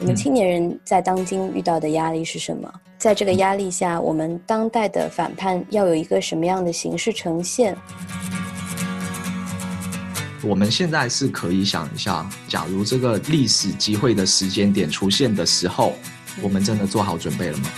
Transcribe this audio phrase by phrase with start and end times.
[0.00, 2.72] 我们青年人在当今遇到的压力是什么？
[2.98, 7.76] 在这个压力下，我们当代的反叛要有一个什么样的形式呈现？
[10.44, 15.92] 我们现在是可以想一下，假如这个历史机会的时间点出现的时候，
[16.40, 17.68] 我们真的做好准备了吗？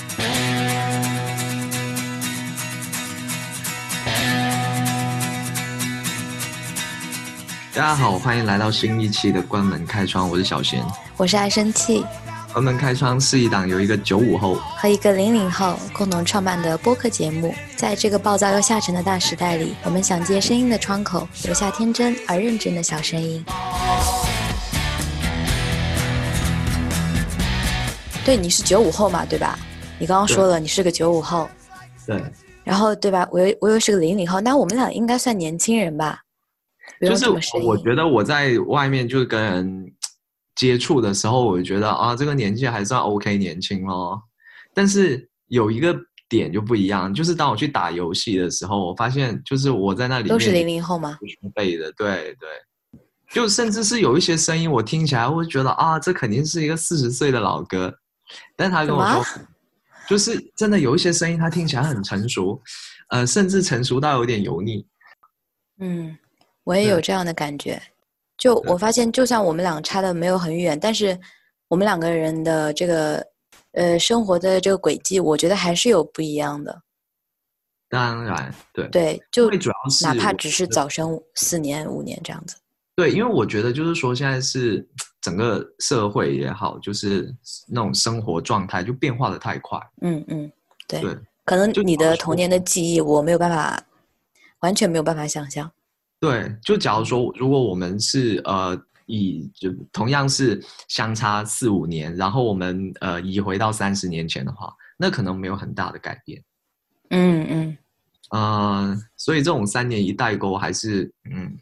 [7.80, 10.84] 大家好，欢迎来到新一期的关门开窗，我是小贤，
[11.16, 12.04] 我是爱生气。
[12.53, 17.54] 关门开窗是一档由一个九五后和一个零零后共同创办的播客节目。
[17.76, 23.43] 在这个暴躁又下沉的大时代里，我们想借声音的窗口，留下天真而认真的小声音。
[28.26, 29.58] 对，你是九五后嘛，对吧？
[29.98, 31.48] 你刚刚说了你是个九五后，
[32.06, 32.22] 对。
[32.62, 33.27] 然后对吧？
[33.33, 36.20] 我又我又是个零零后，那我们俩应该算年轻人吧？
[37.00, 39.92] 就是我觉得我在外面就是跟人。
[40.56, 44.20] 接触的时候，我就觉得啊，这个年纪还算 OK 年轻咯。
[44.75, 45.97] 但是有一个
[46.28, 51.19] 点就不一样，就是当我去打游戏的时候，我发现就是我在那里面都是零零后吗？
[51.55, 52.48] 背的，对对。
[53.33, 57.95] 就甚至是有一些声音，我听起来会觉得啊，这肯定是一个四十岁的老哥。
[58.55, 59.25] 但他跟我说，
[60.11, 62.61] 就是真的有一些声音，他听起来很成熟，
[63.09, 64.84] 呃，甚至成熟到有点油腻。
[65.78, 66.19] 嗯，
[66.64, 67.80] 我也有这样的感觉。
[68.36, 71.19] 就我发现，就算我们两个差的没有很远，但是
[71.69, 73.27] 我们两个人的这个
[73.72, 76.83] 呃生活的这个轨迹，我觉得还是有不一样的。
[77.88, 82.56] 当然，对对，就主要是哪怕只是早生四年五年这样子。
[82.94, 84.86] 对，因为我觉得就是说，现在是
[85.20, 87.34] 整个社会也好，就是
[87.69, 89.78] 那种生活状态就变化的太快。
[90.03, 90.53] 嗯嗯，
[90.86, 91.00] 对，
[91.44, 93.83] 可能你的童年的记忆，我没有办法，
[94.61, 95.70] 完全没有办法想象。
[96.21, 106.44] 对，就假如说，如果我们是呃以就同样是相差四五年，然后我们呃移回到三十年前的话，那可能没有很大的改变。
[107.09, 107.78] 嗯嗯，
[108.31, 111.56] 呃，所以这种三年一代沟还是嗯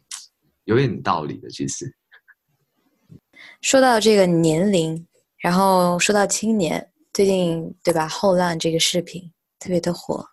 [0.65, 1.49] 有点道理的。
[1.49, 1.95] 其实
[3.61, 5.07] 说到这个年龄，
[5.37, 8.09] 然后说到青年，最近对吧？
[8.09, 10.27] 后浪这个视频特别的火。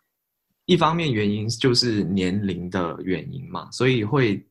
[0.66, 4.44] 一方面原因就是年龄的原因嘛，所以会，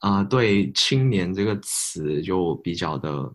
[0.00, 3.30] 啊，对“青年”这个词就比较的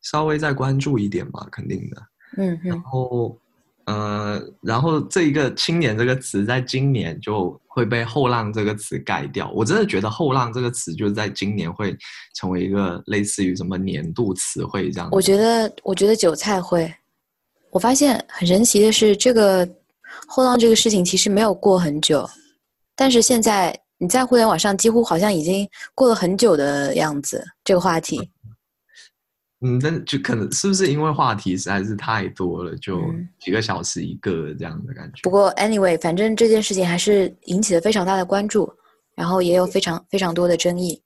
[0.00, 2.02] 稍微再关注一点嘛，肯定的。
[2.38, 3.38] 嗯，然后，
[3.84, 9.50] 呃，然后这一个“青年”这个词在今年就会被“后浪”这个词盖掉。
[9.50, 11.94] 我真的觉得“后浪”这个词就在今年会
[12.34, 15.10] 成为一个类似于什么年度词汇这样。
[15.12, 16.90] 我觉得，我觉得韭菜会。
[17.70, 19.68] 我发现很神奇的是这个。
[20.26, 22.28] 后浪这个事情其实没有过很久，
[22.96, 27.44] 但是现在你在互联网上几乎好像已经过了很久的样子。
[27.64, 28.30] 这个话题，
[29.60, 33.02] 嗯，但就可能是不是因为话题实在是太多了，就
[33.40, 35.20] 几个小时一个这样的感觉。
[35.22, 38.72] 不过，anyway，反正这件事情还是引起了非常大的关注，
[39.16, 41.02] 然后也有非常非常多的争议。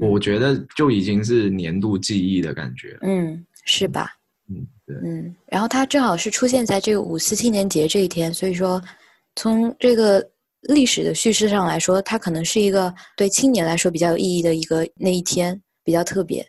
[0.00, 2.98] 我觉得就已经是年度记忆的感觉。
[3.02, 4.10] 嗯，是吧？
[4.50, 8.82] 嗯，对，嗯，然后它正好是出现在这个五四青年节这一天，所以说
[9.34, 10.22] 从这个
[10.60, 16.46] 历史的叙事上来说，它可能是一个对青年来说比较有意义的一个那一天，比较特别。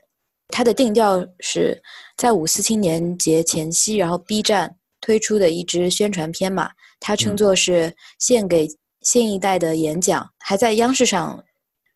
[0.50, 1.82] 它的定调是
[2.18, 6.70] 在五四青年节前夕，然后 B 站推出的一支宣传片嘛，
[7.00, 8.68] 它称作是献给
[9.02, 11.42] 新一代的演讲，还在央视上，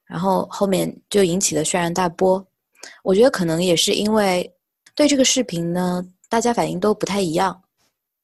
[0.05, 2.45] 然后后面就引起了轩然大波。
[3.03, 4.49] 我觉得可能也是因为。
[4.95, 7.59] 对这个视频呢，大家反应都不太一样，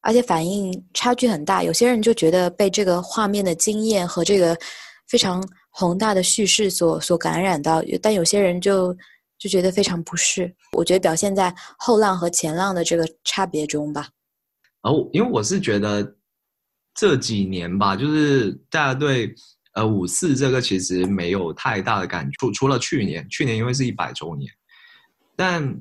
[0.00, 1.64] 而且反应差距很大。
[1.64, 4.56] 有些人就觉得被这个画面的惊艳和这个
[5.08, 8.96] 非常宏大的叙事所所感染到，但有些人就
[9.38, 10.54] 就觉得非常不适。
[10.72, 14.08] 我觉得表现在后浪和前浪的这个差别中吧。
[14.82, 16.16] 哦，因为我是觉得
[16.94, 19.34] 这几年吧，就是大家对
[19.74, 24.48] 呃五四这个其实没有太大的感触，除了去年，去年因为是一百周年，
[25.34, 25.76] 但。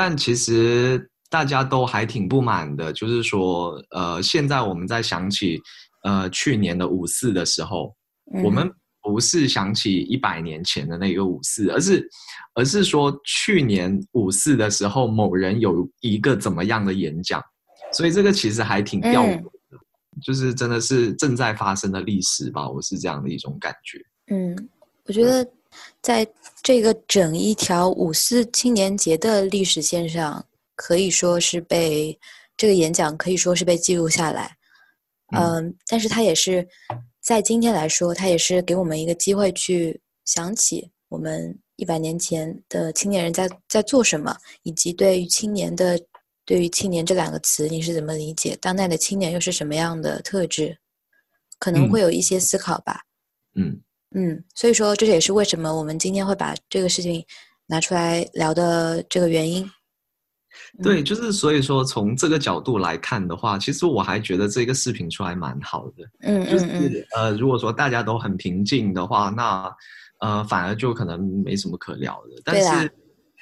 [0.00, 5.60] 但其实大家都还挺不满的，就是说，呃，现在我们在想起，
[6.04, 7.92] 呃，去年的五四的时候，
[8.44, 8.70] 我们
[9.02, 12.08] 不是想起一百年前的那个五四，而是，
[12.54, 17.42] 而是说去年五四的时候，某人有一个怎么样的演讲，
[17.92, 19.78] 所以这个其实还挺吊诡的，
[20.22, 24.00] 就是真的是正在发生的历史吧，我是这样的一种感觉。
[24.32, 24.56] 嗯，
[25.06, 25.44] 我觉得。
[26.02, 26.26] 在
[26.62, 30.44] 这个整一条五四青年节的历史线上，
[30.74, 32.18] 可以说是被
[32.56, 34.56] 这个演讲可以说是被记录下来。
[35.36, 36.66] 嗯，但是它也是
[37.20, 46.00] 在今天来说，它也是给我们一个机会去想起我们一百年前的青年人在在做什么，以及对于青年的
[46.44, 48.56] 对于青年这两个词你是怎么理解？
[48.60, 50.78] 当代的青年又是什么样的特质？
[51.58, 53.02] 可能会有一些思考吧。
[53.54, 53.82] 嗯嗯，
[54.54, 57.24] 所以说这也是为什么我们今天会把这个事情
[57.66, 59.70] 拿出来聊的这个原因。
[60.82, 66.04] 对，就是所以说从这个角度来看的话，其实我还觉得这个视频出来蛮好的。
[66.22, 69.70] 嗯嗯就是呃，如果说大家都很平静的话，那
[70.20, 72.42] 呃反而就可能没什么可聊的。
[72.44, 72.90] 但是，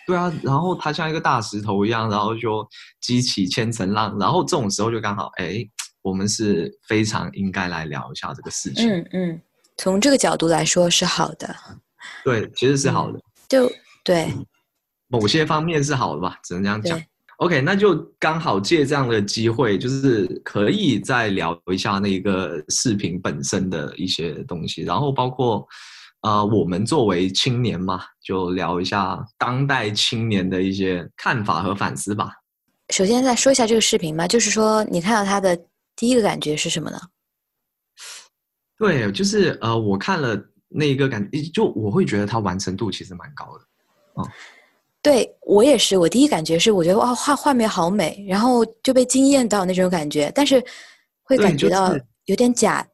[0.07, 2.67] 对啊，然后它像一个大石头一样，然后就
[3.01, 5.65] 激起千层浪，然后这种时候就刚好，哎，
[6.03, 8.91] 我们是非常应该来聊一下这个事情。
[8.91, 9.41] 嗯嗯，
[9.76, 11.55] 从这个角度来说是好的。
[12.25, 13.20] 对，其实是好的。
[13.49, 13.70] 就
[14.05, 14.32] 对。
[15.08, 17.00] 某些方面是好的吧，只能这样讲。
[17.37, 25.64] OK，那就刚好借这样的机会，就是可以再聊一下那个视频本身的一些东西，然后包括
[26.22, 32.31] 呃，我们作为青年嘛，就聊一下当代青年的一些看法和反思吧。
[32.88, 35.56] 首先再说一下这个视频吧，就是说你看到它的
[35.94, 36.99] 第一个感觉是什么呢？
[38.78, 43.64] 对，就是呃，我看了那一个感，就我会觉得它完成度其实蛮高的，
[44.23, 44.28] 嗯。
[45.02, 50.61] 对我也是，我第一感觉是，我觉得哇，画画面好美，然后就被惊艳到那种感觉，但是
[51.23, 51.94] 会感觉到
[52.25, 52.84] 有点假。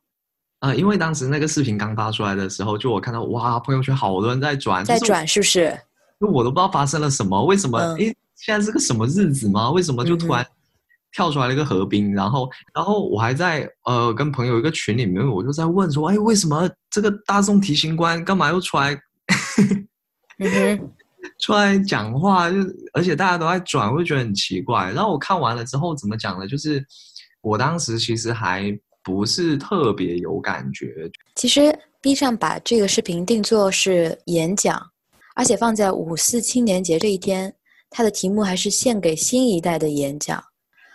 [0.59, 5.75] 啊，因为当时那个视频刚发出来的时候，就我看到哇，朋友圈好多人在转，在转是不是？
[6.21, 7.79] 就我都不知道发生了什么，为什么？
[7.99, 9.71] 哎，现在是个什么日子吗？
[9.71, 10.47] 为什么就突然
[11.13, 12.13] 跳出来了一个何冰？
[12.15, 18.99] 然后，然后我还在呃跟朋友一个群里面，我就在问说，哎，为什么这个大众提刑官干嘛又出来？
[21.39, 22.57] 出来讲话，就
[22.93, 24.91] 而且大家都在转，我就觉得很奇怪。
[24.91, 26.49] 然后我看完了之后，怎么讲呢？
[26.49, 26.85] 就是
[27.43, 31.09] 我当时其实还不是特别有感觉。
[31.37, 34.91] 其实 B 站把这个视频定做是演讲，
[35.37, 37.55] 而且放在五四青年节这一天，
[37.89, 40.43] 它的题目还是献给新一代的演讲。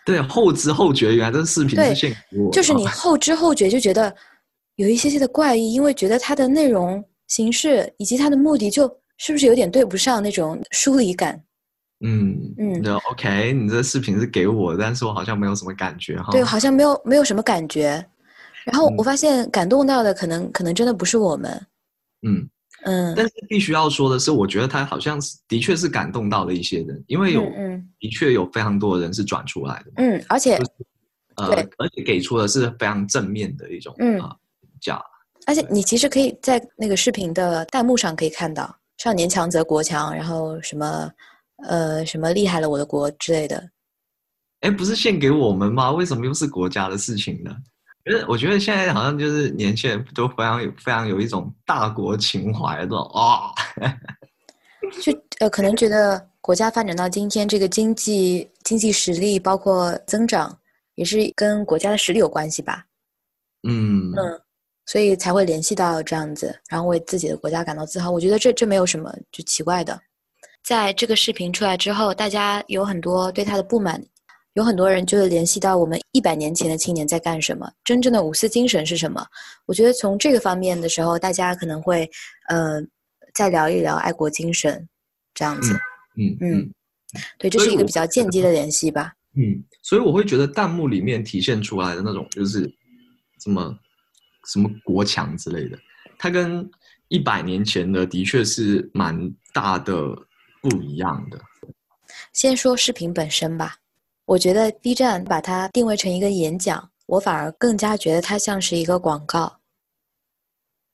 [0.07, 2.51] 对，后知后觉，原来这个视频是献给我。
[2.51, 4.11] 就是你后知后觉就觉得
[4.77, 8.91] 有一些些的怪异，因为觉得它的内容、形式以及它的目的就。
[9.19, 11.41] 是不是有点对不上那种疏离感？
[12.05, 16.31] 嗯嗯，那 OK，你这视频是给我，但是我好像没有什么感觉哈。
[16.31, 18.05] 对，好像没有没有什么感觉。
[18.63, 21.49] 然后我发现感动到的可能可能真的不是我们。
[22.27, 22.47] 嗯
[22.83, 23.13] 嗯。
[23.15, 27.41] 但是必须要说的是，我觉得他好像是的确是感动到了一些人，因为有
[27.99, 29.91] 的确有非常多的人是转出来的。
[29.97, 30.55] 嗯，而且
[31.35, 31.47] 呃，
[31.77, 34.35] 而且给出的是非常正面的一种啊
[34.81, 35.01] 价。
[35.45, 38.75] 而且你其实可以在那个视频的弹幕上可以看到。
[38.97, 41.11] 少年强则国强，然后什么，
[41.67, 43.69] 呃，什么厉害了我的国之类的。
[44.61, 45.91] 哎，不是献给我们吗？
[45.91, 47.55] 为什么又是国家的事情呢？
[48.07, 53.51] 觉得我觉得现在好像就是年轻人都非常有非常有一种大国情怀的啊。
[55.01, 60.57] 就呃，可能觉得国家发展到今天，这个经济经济实力包括增长，
[60.95, 62.85] 也是跟国家的实力有关系吧。
[63.67, 64.41] 嗯嗯。
[64.85, 68.09] 所以才会联系到这样子，然后为自己的国家感到自豪。
[68.09, 69.99] 我觉得这这没有什么就奇怪的。
[70.63, 74.01] 在这个视频出来之后，大家有很多对他的不满，
[74.57, 79.23] 有很多人就会联系到我们一百年前的青年在干什么，真正的五四精神是什么。
[79.67, 82.09] 我觉得从这个方面的时候，大家可能会
[82.49, 82.81] 呃
[83.35, 84.89] 再聊一聊爱国精神
[85.35, 85.73] 这样子。
[86.15, 86.73] 嗯嗯，
[87.37, 89.13] 对，这是一个比较间接的联系吧。
[89.35, 92.61] 嗯，所以我会觉得弹幕里面体现出来的那种就是
[93.43, 93.77] 什么。
[94.49, 95.77] 什么国强之类的，
[96.17, 96.65] 它跟
[97.09, 99.93] 一百年前的的确是蛮大的
[100.61, 101.37] 不一样的。
[102.31, 103.75] 先说视频本身吧，
[104.27, 109.59] 我觉得 B 站把它定位成一个演讲，我反而更加觉得它像是一个广告。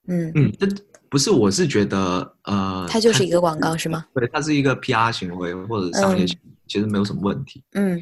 [0.07, 0.67] 嗯嗯，这
[1.09, 4.05] 不是，我是觉得呃，它就是一个广告是吗？
[4.13, 7.63] 对，它是一个 PR 行为或者商业行为，其实没有什么问题。
[7.71, 7.97] 嗯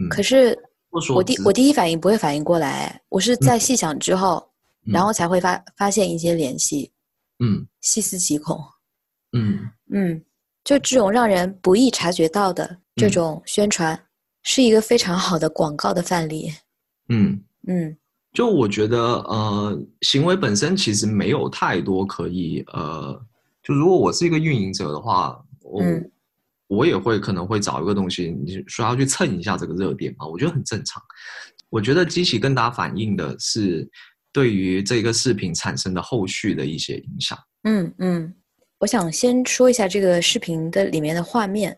[0.00, 0.58] 嗯，可是
[1.14, 4.44] 我第我第一反应不会反应过来，我是在细想之后。
[4.86, 6.90] 然后才会发发现一些联系，
[7.38, 8.58] 嗯，细思极恐，
[9.32, 10.24] 嗯嗯，
[10.64, 13.94] 就这种让人不易察觉到的这种宣传，
[14.42, 16.52] 是一个非常好的广告的范例，
[17.08, 17.42] 嗯。
[17.68, 17.96] 嗯，
[18.32, 23.20] 就我觉得呃，行为本身其实没有太多可以呃，
[23.62, 25.82] 就如果我是一个运营者的话，我
[26.68, 31.02] 我也会可能会找一个东西，你说要去蹭一下这个热点嘛，我觉得很正常。
[31.68, 33.88] 我觉得激起更大反应的是。
[34.32, 38.32] 对于这个视频产生的后续的一些影响，嗯嗯，
[38.78, 41.76] 我想先说一下这个视频的里面的画面，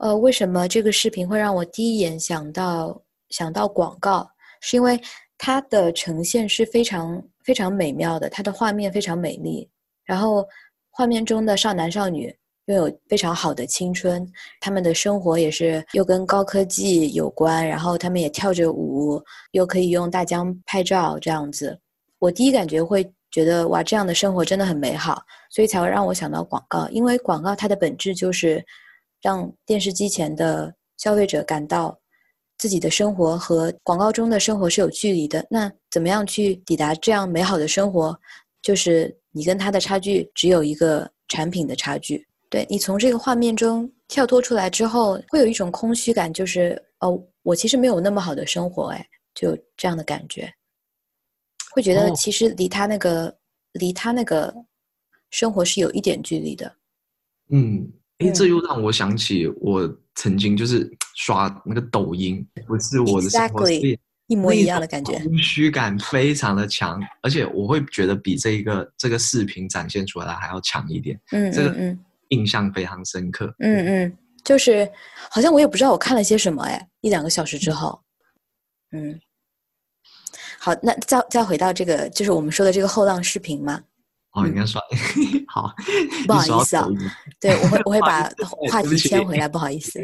[0.00, 4.26] 呃，为什么这个视频会让我第一眼想到想到广告？
[4.62, 4.98] 是因为
[5.36, 9.68] 它的呈现是非常非常美妙的，它的画面非常美丽，
[10.04, 10.46] 然后
[10.90, 14.26] 画面中的少男少女拥有非常好的青春，
[14.58, 21.78] 他们的生活也是又跟高科技有关，然后他们也跳着舞，又可以用大疆拍照这样子。
[22.18, 28.64] 我第一感觉会觉得哇，这样的生活真的很美好，所以才会让我想到广告，因为广告它的本质就是
[29.22, 31.98] 让电视机前的消费者感到
[32.58, 35.46] 自己的生活和广告中的生活是有距离的。
[35.50, 38.18] 那怎么样去抵达这样美好的生活？
[38.62, 42.26] 就是你跟他的差距只有一个产品的差距。
[42.50, 50.52] 对你从这个画面中跳脱出来之后，会有一种空虚感，就是哦，我其实没有那么好的生活，哎，就这样的感觉，
[51.72, 53.34] 会觉得其实离他那个
[53.74, 54.52] 离他那个
[55.30, 56.74] 生活是有一点距离的。
[57.50, 63.98] 嗯，哎，这又让我想起我曾经就是刷那个抖音，不是我的生活是
[64.28, 71.20] 一模一样的感觉，空虚感非常的强，而且我会觉得比这一个这个视频展现出来还要强一点。
[71.32, 71.98] 嗯，这个嗯。
[72.30, 73.52] 印象非常深刻。
[73.58, 74.88] 嗯嗯，就是
[75.28, 78.00] 好像我也不知道我看了些什么哎，一两个小时之后，
[78.92, 79.18] 嗯，
[80.60, 83.82] 好，那再再回到这个，就是我们说的这个后浪视频嘛。
[84.32, 84.80] 哦，应该说
[85.48, 85.74] 好，
[86.26, 86.86] 不好意思啊，
[87.40, 88.30] 对我会我会把
[88.70, 90.00] 话题牵回来，不好意思。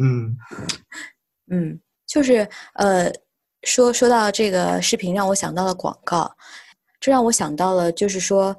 [0.00, 0.36] 嗯
[1.50, 3.10] 嗯，就是呃，
[3.62, 6.30] 说说到这个视频，让我想到了广告，
[7.00, 8.56] 这让我想到了，就是说。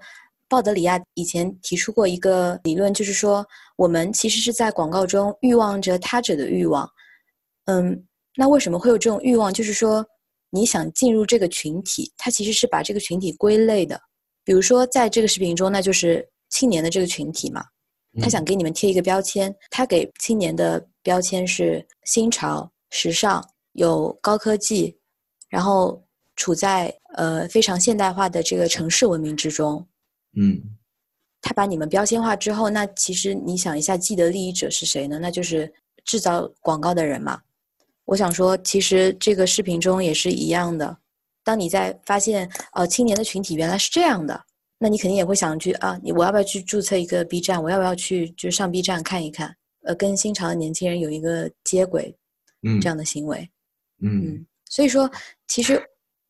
[0.50, 3.48] 鲍德里亚以前提出过一个理论，就是说
[3.78, 6.86] 我们其实是在广告中欲望着他者的欲望。
[7.68, 9.54] 嗯，那为什么会有这种欲望？
[9.54, 10.06] 就是说
[10.50, 13.98] 你想进入这个群体，他其实是把这个群体归类的。
[14.44, 17.64] 比如说在这个视频中，那就是青年的这个群体嘛，
[18.22, 23.44] 他想给你们贴一个标签，他给青年的标签是新潮、时尚、
[23.74, 24.98] 有高科技，
[25.50, 26.04] 然后
[26.36, 29.88] 处在呃非常现代化的这个城市文明之中。
[30.36, 30.62] 嗯，
[31.42, 35.20] 他把你们标签化之后，那其实你想一下，既得利益者是谁呢？
[35.20, 35.72] 那就是
[36.04, 37.42] 制造广告的人嘛。
[38.06, 40.98] 我想说，其实这个视频中也是一样的。
[41.44, 44.42] 当你在发现呃青年的群体原来是这样的，
[44.78, 47.62] 那你肯定也会想去啊，你我要不要去注册一个 B 站？
[47.62, 49.56] 我要不要去就上 B 站看一看？
[49.84, 52.16] 呃，跟新潮的年轻人有一个接轨，
[52.64, 53.50] 嗯，这样的行为，
[54.02, 55.10] 嗯，所以说
[55.48, 55.82] 其实。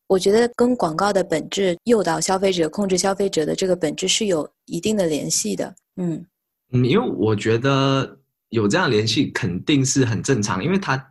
[0.08, 5.74] 我觉得跟广告的本质、诱导消费者、控制消费者的这个本质是有一定的联系的。
[5.96, 6.22] 嗯
[6.70, 8.18] 嗯，因为我觉得
[8.50, 11.02] 有这样联系肯定是很正常，因为它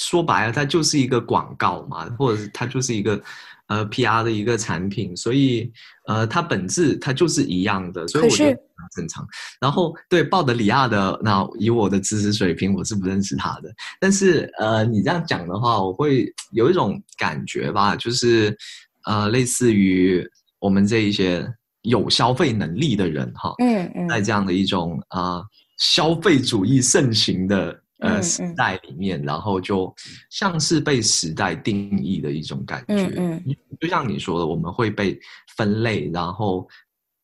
[0.00, 3.22] 说白了，它就是一个广告嘛，或者是它就是一个
[3.68, 5.70] 呃 PR 的一个产品，所以
[6.06, 8.58] 呃，它本质它就是一样的，所以我觉得。
[8.96, 9.28] 正常，
[9.60, 13.70] 然后对鲍德里亚的那以我的知识水平，我是不认识他的。
[14.00, 18.56] 但是呃，你这样讲的话，我会有一种感觉吧，就是
[19.04, 20.26] 呃，类似于
[20.60, 21.46] 我们这一些
[21.82, 25.42] 有消费能力的人哈，嗯嗯，在这样的一种啊
[25.76, 29.94] 消费主义盛行的呃时代里面，然后就
[30.30, 35.18] 像是被时代定义的一种感觉，嗯嗯，就像你说的，我们会被
[35.56, 36.68] 分类，然后。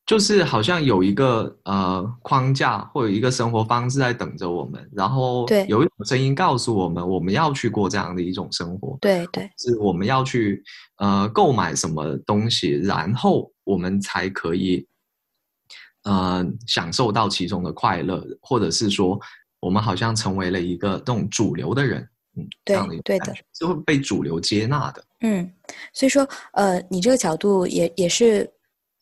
[0.09, 5.67] 就是好像有一个呃框架或有一个生活方式在等着我们，然后对。
[5.67, 10.63] 有一种声音告诉我们，我们要去过这样的一种生活，对对，是我们要去
[10.99, 14.87] 呃购买什么东西，然后我们才可以
[16.05, 19.19] 呃享受到其中的快乐，或者是说
[19.67, 25.53] 我们好像成为了一个这种主流的人，嗯，这样的对的，就会被主流接纳的，嗯，
[25.93, 28.51] 所以说呃，你这个角度也也是。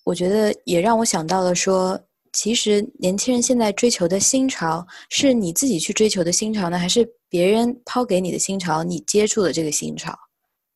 [0.07, 1.99] 我觉得也让我想到了，说
[2.31, 10.15] 其实年轻人现在追求的新潮，是你自己去追求的新潮呢，还是别人抛给你的新潮，你接触的这个新潮？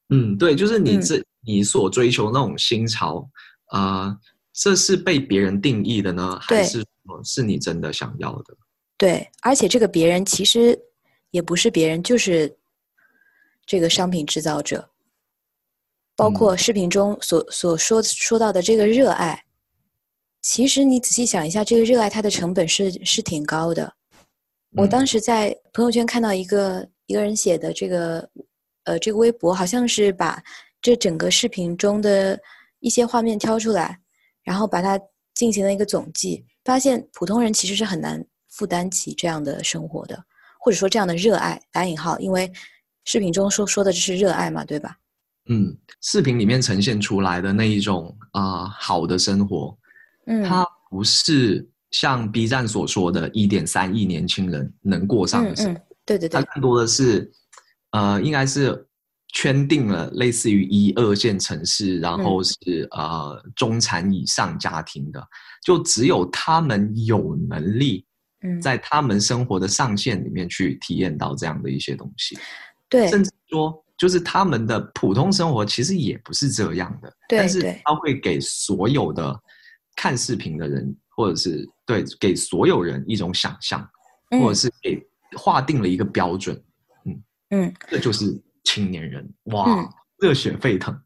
[0.08, 3.28] 嗯，对，就是你这你所追求那种新潮，
[3.66, 4.16] 啊，
[4.54, 8.56] 这是被别人定义的呢，还是说是你真的想要的？
[8.98, 10.78] 对，而且这个别人其实
[11.30, 12.58] 也不是别人，就是
[13.64, 14.90] 这个商品制造者。
[16.16, 19.40] 包括视频中所所说说到的这个热爱，
[20.42, 23.94] 其实你仔细想一下，这个热爱它的成本是是挺高的。
[24.76, 28.28] 我当时在朋友圈看到一个一个人写的这个，
[28.82, 30.42] 呃，这个微博好像是把
[30.82, 32.36] 这整个视频中的
[32.80, 34.00] 一些画面挑出来，
[34.42, 35.00] 然后把它
[35.34, 38.26] 进行了一个总计，发现普通人其实是很难
[38.58, 40.20] 负担起这样的生活的，
[40.58, 42.52] 或者说这样的热爱打引号，因为
[43.04, 44.96] 视频中说说的就是热爱嘛，对吧？
[45.48, 49.78] 嗯，视频里面呈现出来的那一种啊，好的生活，
[50.26, 57.30] 嗯，它不是像 B 站所说的一点三亿年轻人能过上的生活，对对对，它更多的是，
[57.92, 58.88] 呃，应该是
[59.34, 65.24] 圈定了类似于一二线城市，然后是呃中产以上家庭的，
[65.64, 68.04] 就只有他们有能力
[68.42, 72.38] 嗯，在他们生活的上限里面去体验到这样的一些东西，
[72.88, 77.80] 对，甚至说就是他们的普通生活其实也不是这样的，对但是对。
[77.84, 79.36] 他会给所有的
[79.96, 83.80] 看视频的人，或者是对给所有人一种想象，
[84.30, 84.40] 嗯。
[84.40, 85.04] 或者是给
[85.36, 86.56] 划定了一个标准，
[87.04, 89.88] 嗯嗯，这就是青年人哇嗯，
[90.20, 90.96] 热血沸腾。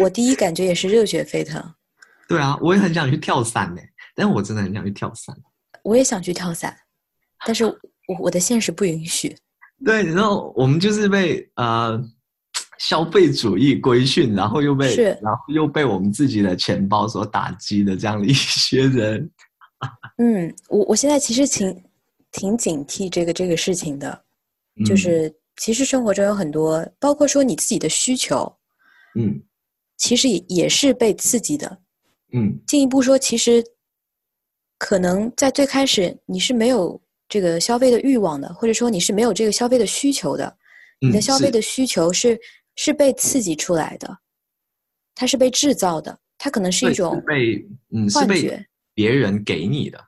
[0.00, 1.62] 我第一感觉也是热血沸腾，
[2.26, 3.80] 对啊，我也很想去跳伞呢，
[4.16, 5.36] 但是我真的很想去跳伞。
[5.82, 6.76] 我也想去跳伞，
[7.46, 7.74] 但是我
[8.20, 9.36] 我的现实不允许。
[9.84, 12.00] 对，然后我们就是被呃
[12.78, 19.30] 消费主义规训，然后又被然后又被我们自己的钱包所打击的这样的一些人。
[20.18, 21.84] 嗯，我我现在其实挺
[22.30, 24.24] 挺警惕这个这个事情的，
[24.86, 28.56] 就嗯是其实生活中有很多，包括说你自己的需求，
[29.18, 29.42] 嗯
[29.96, 31.78] 其实也也是被刺激的。
[32.32, 33.64] 嗯进一步说，其实
[34.82, 40.56] 可能在最开始你是没有这个消费的欲望的，或者说你是没有这个消费的需求的。
[41.00, 42.36] 你的消费的需求是
[42.74, 44.18] 是被刺激出来的，
[45.14, 48.66] 它是被制造的，它可能是一种被嗯幻觉。
[48.92, 50.04] 别人给你的。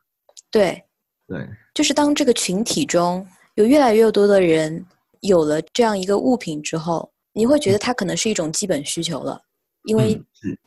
[0.51, 0.83] 对，
[1.29, 4.85] 对，就是当这个群体中有越来越多的人
[5.21, 9.41] 有了这样一个物品之后，你会觉得它可能是一种基本需求了，
[9.85, 10.21] 因为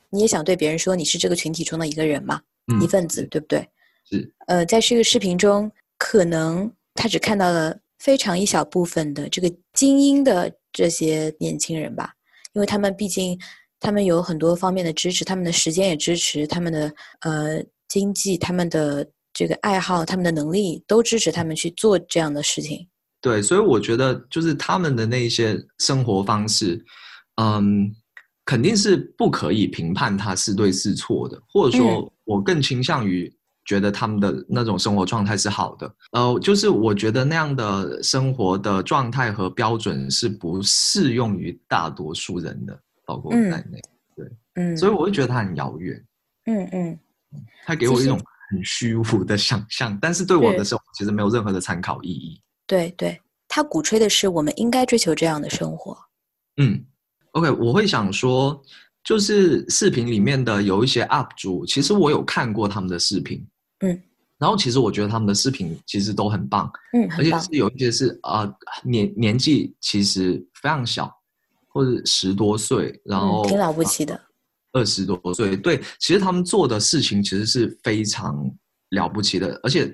[0.09, 3.67] 你也想对别人说你是这个群体中的一个人嘛，嗯一份子，对不对？
[4.09, 12.13] 是呃，在这个视频中，可能他只看到了非常一小部分的这个精英的这些年轻人吧，
[12.53, 13.37] 因为他们毕竟
[13.79, 22.87] 他们有很多方面的支持，他们的时间也支持，他们的呃经济、他们的这个爱好、他们的能力都支持他们去做这样的事情。
[23.21, 26.83] 对，所以我觉得就是他们的那一些生活方式，
[27.41, 27.91] 嗯，
[28.45, 33.31] 肯定是不可以评判它是对是错的，或者嗯说，我更倾向于
[33.67, 35.95] 觉得他们的那种生活状态是好的。
[36.13, 43.51] 呃，就是我觉得那样的生活的状态和标准是不适用于大多数人的，包括我嗯。
[43.51, 43.79] 在内。
[44.55, 46.03] 嗯，所以我会觉得它很遥远，
[46.47, 46.99] 嗯嗯，
[47.63, 52.41] 它给我一种很虚无的想象，但是对我的生活其实没有任何的参考意义。
[52.65, 55.95] 对对，他鼓吹的是我们应该追求这样的生活。
[56.59, 56.83] 嗯
[57.33, 58.59] ，OK，我会想说，
[59.03, 63.45] 就是视频里面的有一些 UP 主，其实我有看过他们的视频，
[63.79, 64.01] 嗯，
[64.37, 67.39] 然后其实我觉得他们的视频其实都很棒，嗯，而且。
[67.39, 68.51] 是有一些是呃
[68.83, 71.11] 年年纪其实非常小，
[71.69, 74.19] 或者十多岁，然后嗯，挺了不起的。
[74.73, 78.35] 二十多岁，对，其实他们做的事情其实是非常
[78.89, 79.91] 了不起的，而且，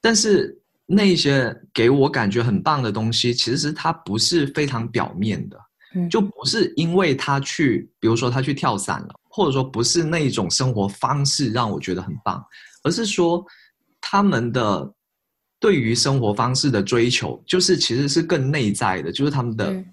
[0.00, 5.56] 但是那些给我感觉很棒的东西，其实它不是非常表面的，
[5.94, 12.44] 嗯就不是因为他去，比如说他去跳伞了，或者说不是那一种生活方式让我觉得很棒，
[12.82, 13.44] 而是说
[14.00, 14.94] 他们的
[15.58, 19.86] 对于生活方式的追求，就是其实是更内在的，就是他们的、嗯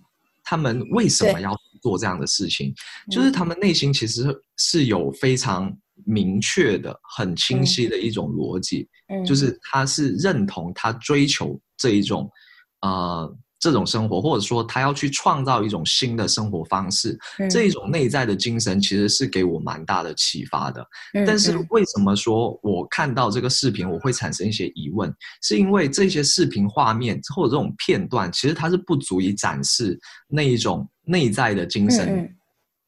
[0.50, 2.74] 他们为什么要做这样的事情，
[3.12, 5.70] 就是他们内心其实是有非常
[6.06, 12.32] 明确的、很清晰的一种逻辑，嗯，就是他是认同他追求这一种
[12.80, 20.82] 呃这种生活，或者说他要去创造一种新的生活方式，嗯这一种内在的精神其实是给我蛮大的启发的。
[21.14, 25.14] 嗯但是嗯为什么说我看到这个视频我会产生一些疑问？
[25.42, 30.00] 是因为这些视频画面或者这种片段，其实它是不足以展示
[30.30, 32.34] 那一种内在的精神、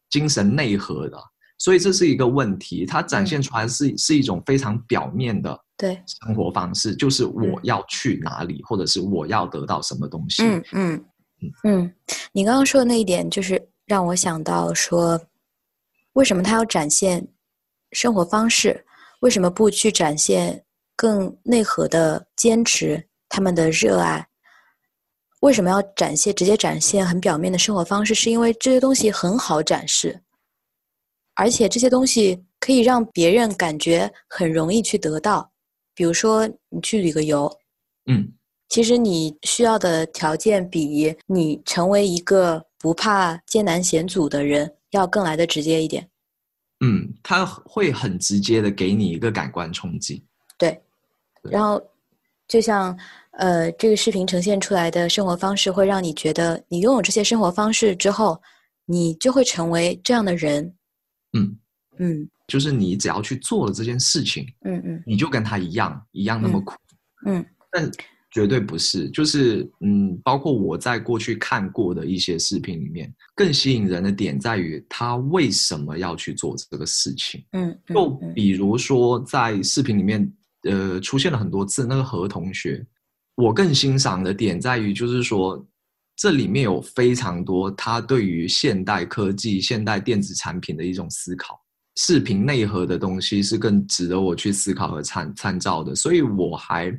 [0.09, 1.17] 精神内核的，
[1.57, 2.85] 所以这是一个问题。
[2.85, 10.43] 它展现出来是、是一种非常表面的对，生活方式，就是我嗯要去哪里，或者是我要得到什么东西。
[10.43, 11.05] 嗯嗯
[11.63, 11.95] 嗯，
[12.33, 15.17] 你刚刚说的那一点，就是让我想到说，
[16.13, 17.25] 为什么他要展现
[17.93, 18.85] 生活方式？
[19.21, 20.61] 为什么不去展现
[20.97, 23.07] 更内核的坚持？
[23.29, 24.27] 他们的热爱？
[25.39, 28.13] 为什么要展现直接展现很表面的生活方式？
[28.13, 30.21] 是因为这些东西很好展示，
[31.35, 35.49] 而且这些东西可以让别人感觉很容易去得到。
[35.99, 37.51] 比如说，你去旅个游，
[38.05, 38.31] 嗯
[38.69, 46.09] 其实你需要的条件比你成为一个不怕艰难险阻的人要更来的直接一点。
[46.79, 50.23] 嗯，他会很直接的给你一个感官冲击。
[50.57, 50.71] 对，
[51.43, 51.81] 对然后
[52.47, 52.97] 就像
[53.31, 58.41] 呃，这个视频呈现出来的生活方式，会让你觉得你拥有这些生活方式之后，
[58.85, 60.73] 你就会成为这样的人。
[61.33, 61.59] 嗯，
[61.97, 66.75] 嗯就是你只要去做了这件事情，嗯嗯你就跟他一样，一样那么苦。
[67.25, 67.89] 嗯但
[68.31, 77.43] 绝对不是，就是嗯，包括我在过去看过的一些视频里面，更吸引人的点在于他为什么要去做这个事情。
[77.53, 80.31] 嗯，就嗯比如说在视频里面
[80.63, 81.87] 呃出现了很多次。
[81.87, 82.85] 那个何同学，
[83.35, 85.65] 我更欣赏的点在于，就是说
[86.15, 91.59] 这里面有非常多他对于现代科技、现代电子产品的一种思考。
[92.01, 96.97] 视频内核的东西是更值得我去思考和参参照的，所以我还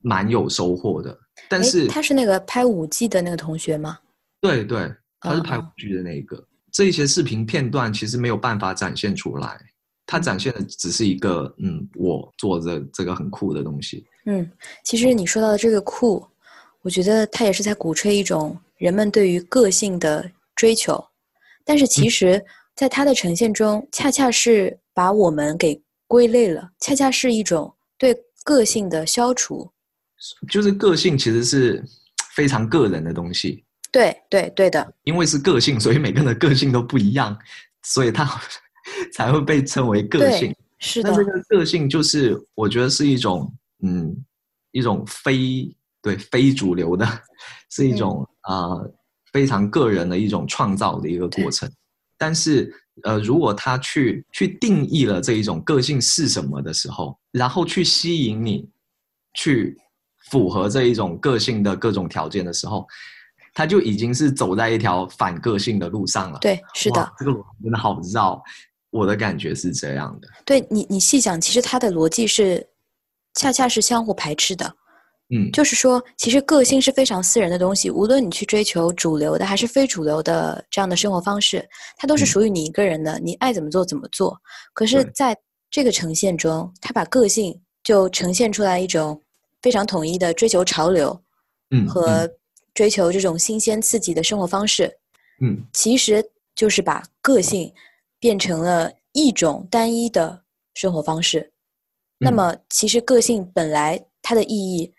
[0.00, 1.16] 蛮有收获的。
[1.48, 4.00] 但是他是那个拍五 G 的那个同学吗？
[4.40, 6.44] 对对，他是拍五 G 的那个。
[6.72, 9.60] 这些视频片段其实没有办法展现出来，
[10.04, 14.04] 他展现的只是一个嗯，我做这这个很酷的东西。
[14.24, 14.50] 嗯，
[14.82, 16.26] 其实你说到的这个酷，
[16.82, 21.00] 我觉得他也是在鼓吹一种人们对于个性的追求，
[21.64, 22.44] 但是其实。
[22.76, 29.68] 在它的呈现中，恰恰是把我们给归类了，恰恰是一种对个性的消除。
[30.50, 31.82] 就是个性其实是
[32.34, 33.64] 非常个人的东西。
[33.90, 34.94] 对对对的。
[35.04, 37.36] 因为是个性，所以每个人的个性都不一样，
[37.82, 38.28] 所以它
[39.12, 40.54] 才会被称为个性。
[40.78, 41.10] 是的。
[41.10, 43.50] 那这个个性就是，我觉得是一种
[43.82, 44.14] 嗯，
[44.72, 47.06] 一种非对非主流的，
[47.70, 48.68] 是一种啊
[49.32, 51.70] 非常个人的一种创造的一个过程。
[52.18, 58.68] 但是，呃，如果他去去定义了这一种个性是什么的时候，然后去吸引你，
[59.34, 59.76] 去
[60.30, 62.86] 符合这一种个性的各种条件的时候，
[63.54, 66.38] 他就已经是走在一条反个性的路上了。
[66.40, 68.42] 对，是的，这个真的好绕。
[68.90, 70.28] 我的感觉是这样的。
[70.44, 72.66] 对你，你细想，其实他的逻辑是，
[73.34, 74.74] 恰恰是相互排斥的。
[75.28, 77.90] 嗯，就是说，其实个性是非常私人的东西。
[77.90, 84.40] 无论你去追求主流的还是非主流的这样的生活方式，它都是属于你一个人的，你爱怎么做怎么做。
[84.72, 85.36] 可是，在
[85.68, 89.20] 这个呈现中，他把个性就呈现出来一种
[89.62, 91.20] 非常统一的追求潮流，
[91.70, 92.30] 嗯，和
[92.72, 94.96] 追求这种新鲜刺激的生活方式，
[95.42, 97.72] 嗯，其实就是把个性
[98.20, 100.40] 变成了一种单一的
[100.74, 101.52] 生活方式。
[102.18, 104.92] 那么，其实个性本来它的意义。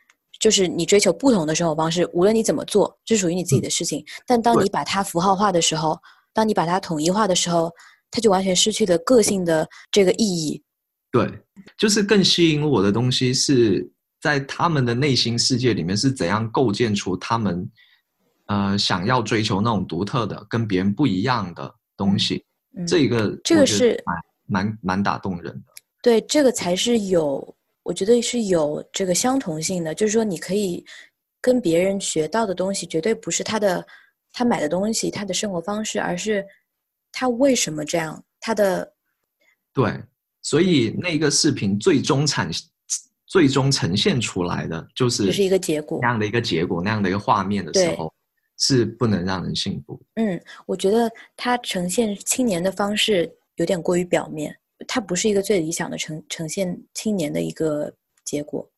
[0.47, 4.01] 就是你追求不同的生活方式，无论你怎么做，是属于你自己的事情。
[4.25, 5.99] 但当你把它符号化的时候，
[6.33, 7.69] 当你把它统一化的时候，
[8.09, 10.63] 它就完全失去了个性的这个意义。
[11.11, 11.29] 对，
[11.77, 13.85] 就是更吸引我的东西是
[14.21, 17.69] 在他们的内心世界里面是怎样构建出他们
[18.45, 22.41] 呃想要追求那种独特的、跟别人不一样的东西。
[22.87, 25.73] 这个这个是蛮蛮蛮打动人的。
[26.01, 27.53] 对，这个才是有。
[27.87, 30.85] 我觉得是有这个相同性的，就是说你可以
[31.39, 33.87] 跟别人学到的东西，绝对不是他的
[34.33, 36.45] 他买的东西，他的生活方式，而是
[37.13, 38.93] 他为什么这样，他的
[39.71, 40.03] 对，
[40.41, 42.51] 所以那个视频最终产
[43.25, 48.13] 最终呈现出来的就是就是一个结果那样的一个结果那样的一个画面的时候，
[48.57, 49.97] 是不能让人信服。
[50.15, 54.53] 嗯，我觉得他呈现青年的方式有点过于表面。
[54.85, 57.91] 它不是一个最理想的呈呈现青年的一个
[58.23, 58.69] 结果，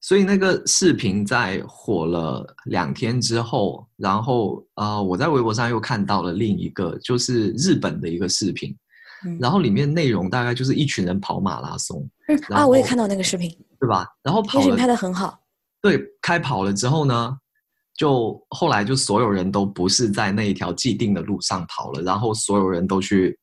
[0.00, 8.74] 所以那个视频在火了两天之后，然后啊，我在微博上又看到了另一个，就是日本的一个视频，
[9.38, 14.06] 然后里面内容大概就是一群人跑马拉松，嗯啊，我也看到那个视频，对吧？
[14.22, 15.38] 然后跑了拍的很好，
[15.82, 17.36] 对，开跑了之后呢，
[17.94, 23.38] 就后来就所有人都不是在那一条既定的路上跑了，然后所有人都去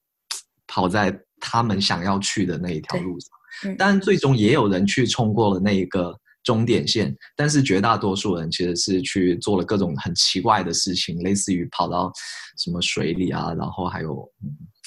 [0.65, 1.15] 跑在。
[1.41, 12.11] 他们想要去的那一条路上，但最终也有人去冲过了那一个终点线，但是绝大多数人其实是去做了各种很奇怪的事情，类似于跑到
[12.57, 14.25] 什么水里啊，然后还有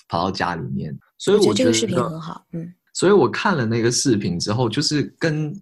[0.08, 0.96] 跑到家里面。
[1.18, 2.72] 所以我觉得这个视频很好，嗯。
[2.92, 5.52] 所以我看了那个视频之后，就是跟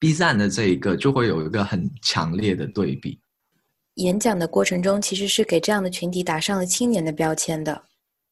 [0.00, 3.20] B 站的这一个就会有一个很强烈的对比。
[3.96, 7.84] 演讲的过程中，其实是给这样的群体打上了青年的标签的，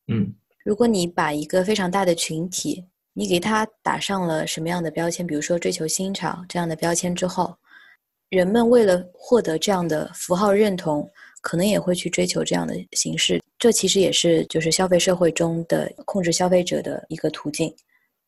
[0.08, 0.34] 嗯。
[0.62, 7.54] 如果你把一个非常大的群体，你给他打上了什么样的标签，比如说追求新潮这样的标签之后，
[8.28, 11.08] 人们为了获得这样的符号认同，
[11.40, 13.42] 可能也会去追求这样的形式。
[13.58, 17.74] 这其实也是就是消费社会中的控制消费者的一个途径。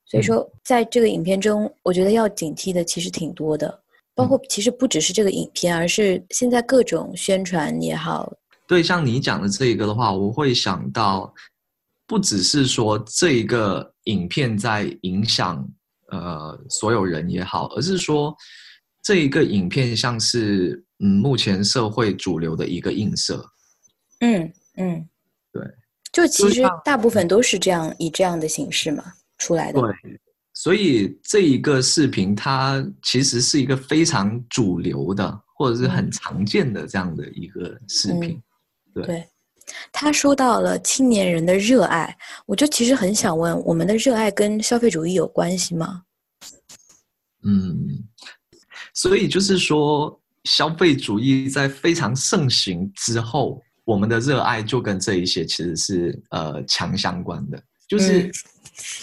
[0.07, 3.83] 所以说，在这个影片中，我觉得要警惕的其实挺多的，
[4.15, 8.33] 包括其实不只是这个影片，而是现在各种宣传也好。
[8.67, 11.33] 对，像你讲的这一个的话，我会想到。
[12.13, 15.67] 不只是说这一个影片在影响
[16.11, 18.37] 呃所有人也好，而是说
[19.03, 23.43] 这一个影片像是嗯目前社会主流的一个映射。
[24.21, 25.09] 嗯嗯，
[25.55, 25.63] 对，
[26.13, 29.03] 就其实大部分都是这样以这样的形式嘛
[29.39, 29.81] 出来的。
[29.81, 30.21] 对，
[30.53, 38.39] 所以这一个视频它其实是一个非常主流的或者是很常见的这样的一个视频。
[38.93, 39.27] 对。
[39.91, 46.03] 他说到了青年人的热爱，我就其实很想问，我们的热爱跟消费主义有关系吗？
[47.45, 47.87] 嗯，
[48.95, 58.31] 所以就是说，消费主义在非常盛行之后，我们的热爱就跟这一些其实是呃强相关的，就是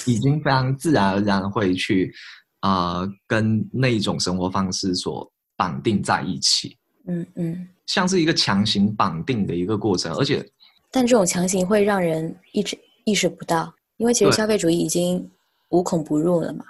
[0.05, 2.13] 已经非常自然而然会去
[2.61, 6.77] 啊跟那一种生活方式所绑定在一起。
[7.07, 10.45] 嗯嗯，像是一个强行绑定的一个过程，而且，
[10.91, 15.29] 但这种强行会让人一直意识不到，因为其实消费主义已经
[15.69, 16.65] 无孔不入了嘛。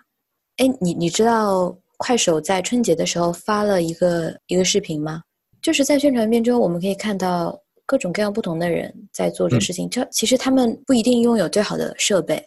[0.58, 5.22] 哎，你你知道快手在春节的时候发了一个一个视频吗？
[5.62, 9.90] 就是在宣传片中，我们可以看到各种各样不同的人在做这事情。
[9.90, 12.42] 这其实他们不一定拥有最好的设备，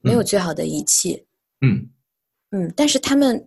[0.00, 1.24] 没有最好的仪器。
[1.60, 1.88] 嗯
[2.50, 3.44] 嗯，但是他们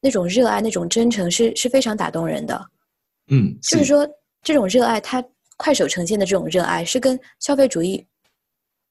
[0.00, 2.70] 那种热爱、那种真诚是是非常打动人的。
[3.28, 4.06] 嗯，就是说
[4.42, 5.24] 这种热爱，它
[5.56, 8.06] 快手呈现的这种热爱是跟消费主义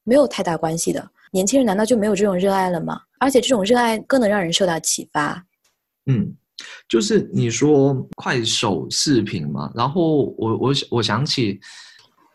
[0.03, 1.09] 没有太大关系的。
[1.31, 3.01] 年轻人难道就没有这种热爱了吗？
[3.19, 5.43] 而且这种热爱更能让人受到启发。
[6.05, 6.31] 嗯，
[6.87, 11.59] 就是你说快手视频嘛，然后我我我想起，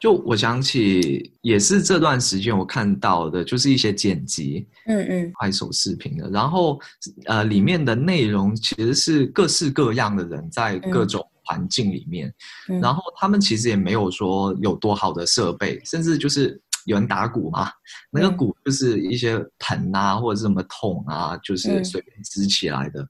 [0.00, 6.80] 就我想起也是这段时间我看到的，就是一些剪辑，嗯嗯，快手视频的，然后
[7.26, 12.32] 呃里面的内容其实是各式各样的人在各种环境里面，
[12.80, 16.60] 然后他们其实也没有说有多好的设备，甚至就是。
[16.84, 17.70] 有人打鼓嘛？
[18.10, 23.06] 那个鼓就是一些盆啊，或者什么桶啊，就是随便支起来的。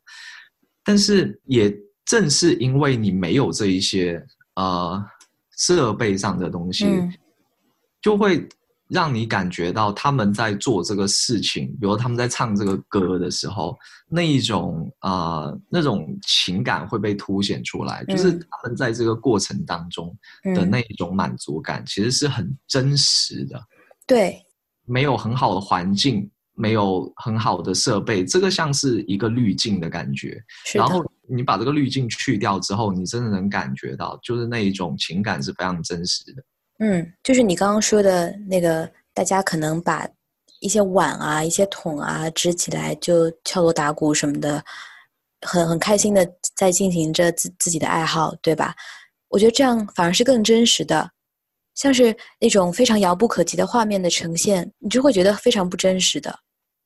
[0.83, 1.73] 但是也
[2.05, 4.21] 正是因为你没有这一些
[4.57, 5.01] 呃
[5.57, 6.87] 设备上的东西，
[8.03, 8.49] 就会
[8.89, 13.77] 让你感觉到他们在做这个事情，比如他们在唱这个歌的时候，
[14.09, 20.17] 那一种啊那种情感会被凸显出来，就是他们在这个过程当中
[20.55, 23.63] 的那一种满足感，其实是很真实的。
[24.07, 24.43] 对，
[24.87, 30.43] 没有很好的环境，没有很好的设备，这个像是一个滤镜的感觉。
[30.75, 36.43] 然后你把这个滤镜去掉之后，你真的能感觉到，就是那一种情感是非常真实的。
[36.79, 40.09] 嗯，就是你刚刚说的那个，大家可能把
[40.61, 44.63] 一些碗啊、一些桶啊支起来，就敲锣打鼓什么的，
[45.47, 48.75] 很很开心的在进行着自自己的爱好，对吧？
[49.29, 51.11] 我觉得这样反而是更真实的。
[51.75, 56.37] 像是那种非常遥不可及的画面的呈现，你就会觉得非常不真实的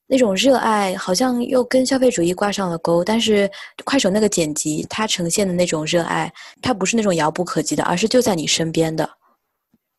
[0.06, 3.02] 那种热爱，好像又跟消费主义挂上了钩。
[3.02, 3.50] 但是
[3.84, 9.08] 快手那个剪辑，它呈现的那种热爱，它不是那种遥不可及的，而是就在你身边的。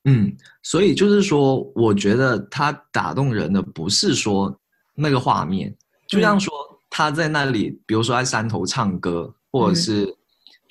[0.06, 4.54] 嗯，所以就是说，我觉得他打动人的不是说
[4.96, 5.74] 那个画面，
[6.08, 6.54] 就像说
[6.90, 10.14] 他在那里，比如说在山头唱歌，或者是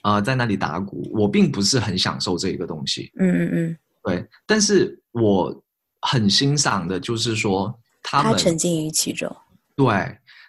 [0.03, 3.11] 呃在那里打鼓，我并不是很享受这个东西。
[3.17, 3.79] 嗯嗯嗯。
[4.05, 5.65] 对，但是我
[6.01, 9.35] 很欣赏的，就是说他们沉浸于其中。
[9.77, 9.87] 对，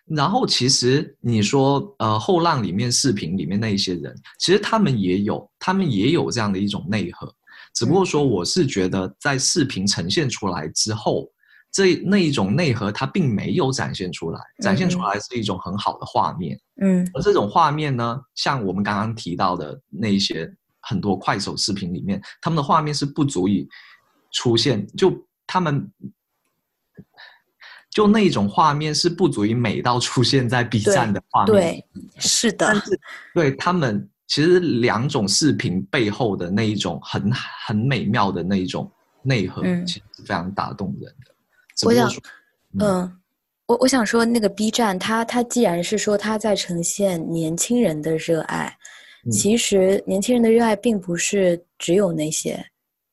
[0.05, 7.33] 然后其实你说，呃，后浪里面视频里面那一些人，其实他们也有，他们也有这样的一种内核，
[7.73, 11.27] 只不过说，我是觉得在视频呈现出来之后，
[11.71, 16.59] 这那一种内核它并没有展现出来，展现出来是一种很好的画面。
[16.81, 20.53] 嗯，而这种画面呢，像我们刚刚提到的那一些。
[20.85, 23.65] 很多快手视频里面，他们的画面是不足以
[24.33, 25.09] 出现，就
[25.47, 25.89] 他们
[27.89, 31.53] 就那一种画面是不足以美到出现在 B 站的画面。
[31.53, 31.85] 对，
[32.19, 32.67] 是的。
[32.67, 32.99] 但是，
[33.33, 37.31] 对他们其实两种视频背后的那一种很
[37.65, 38.89] 很美妙的那一种
[39.21, 41.33] 内核，其实是非常打动人的。
[41.85, 42.09] 我想，
[42.79, 43.19] 嗯，
[43.67, 48.75] 我我想说，那个 B 站，它它既然是说它在呈现年轻人的热爱。
[49.31, 52.61] 其实年轻人的热爱并不是只有那些，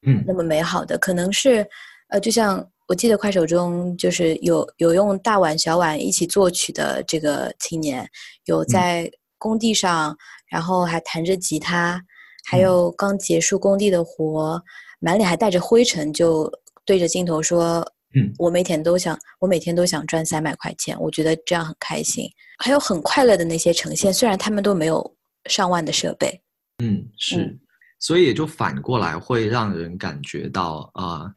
[0.05, 1.65] 嗯，那么美好的，可能是，
[2.09, 8.05] 呃，就像我记得快手中就是有有用大碗小碗一起作曲的这个青年，
[8.47, 10.17] 有在工地上，
[10.51, 12.05] 然后还弹着吉他，
[12.45, 14.63] 还有刚结束工地的活，
[14.99, 16.53] 满脸还带着灰尘，就
[16.85, 17.81] 对着镜头说，
[18.15, 25.17] 嗯，我每天都想，我每天都想赚三百块钱，我觉得这样很开心，还有很快乐的那些呈现，虽然他们都没有。
[25.47, 26.39] 上万的设备，
[26.85, 27.59] 嗯，是，
[27.99, 31.35] 所以也就反过来会让人感觉到啊，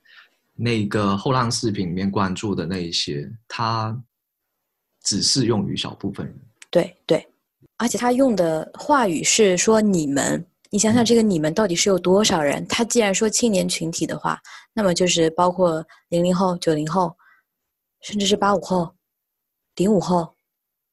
[0.55, 3.97] 那个后浪视频里面关注的那一些，它
[5.01, 6.37] 只适用于小部分人。
[6.69, 7.25] 对对，
[7.83, 12.65] 而且他用的话语是说你们，你想想这个你们到底是有多少人？
[12.67, 14.39] 他既然说青年群体的话，
[14.73, 17.13] 那么就是包括零零后、九零后，
[17.99, 18.89] 甚至是八五后、
[19.75, 20.33] 零五后，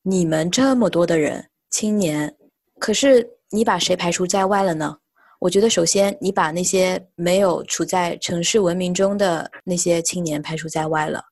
[0.03, 2.37] 你们这么多的人，青年。
[2.81, 4.98] 可是你把谁排除在外了呢？
[5.38, 11.22] 我觉得首先你把那些没有处在城市文明中的那些青年排除在外了，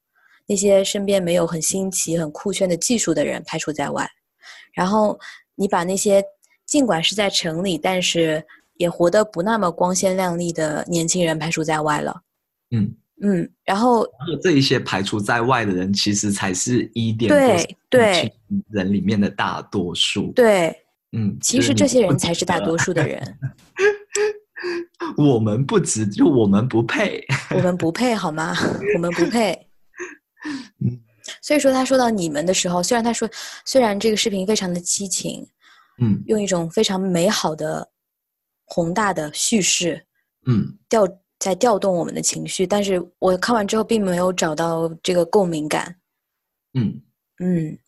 [0.47, 4.09] 那些身边没有很新奇、很酷炫的技术的人排除在外，
[4.73, 5.19] 然后
[5.59, 6.25] 你把那些
[6.65, 8.43] 尽管是在城里，但是
[8.77, 12.23] 也活得不那么光鲜亮丽的年轻人排除在外了。
[12.71, 14.07] 嗯，嗯，然后
[14.43, 18.33] 这一些排除在外的人，其实才是一点对对
[18.71, 20.31] 人里面的大多数。
[20.33, 20.75] 对，
[21.13, 23.21] 嗯，其实这些人才是大多数的人。
[25.17, 28.55] 我们不值，就我们不配，我们不配好吗？
[28.95, 29.53] 我们不配。
[30.85, 31.01] 嗯，
[31.43, 33.29] 所以说他说到你们的时候，虽然他说
[33.65, 35.47] 虽然这个视频非常的激情，
[36.01, 37.89] 嗯，用一种非常美好的
[38.65, 40.05] 宏大的叙事，
[40.47, 45.95] 嗯，调在调动我们的情绪，但是我看完之后并没有找到这个共鸣感。
[46.75, 47.01] 嗯
[47.41, 47.79] 嗯，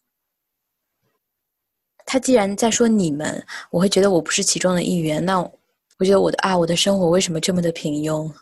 [2.06, 8.32] 他既然在说你们，我会觉得我不是其中的一员，那我觉得我的啊，我的生活为什么这么的平庸？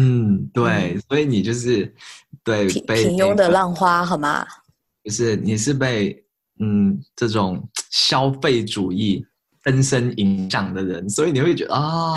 [0.00, 1.92] 嗯，对，所以你就是
[2.44, 4.46] 对平被平庸的浪花，好吗？
[5.02, 6.24] 就是你是被
[6.60, 9.26] 嗯这种消费主义
[9.64, 12.14] 深深影响的人，所以你会觉得啊，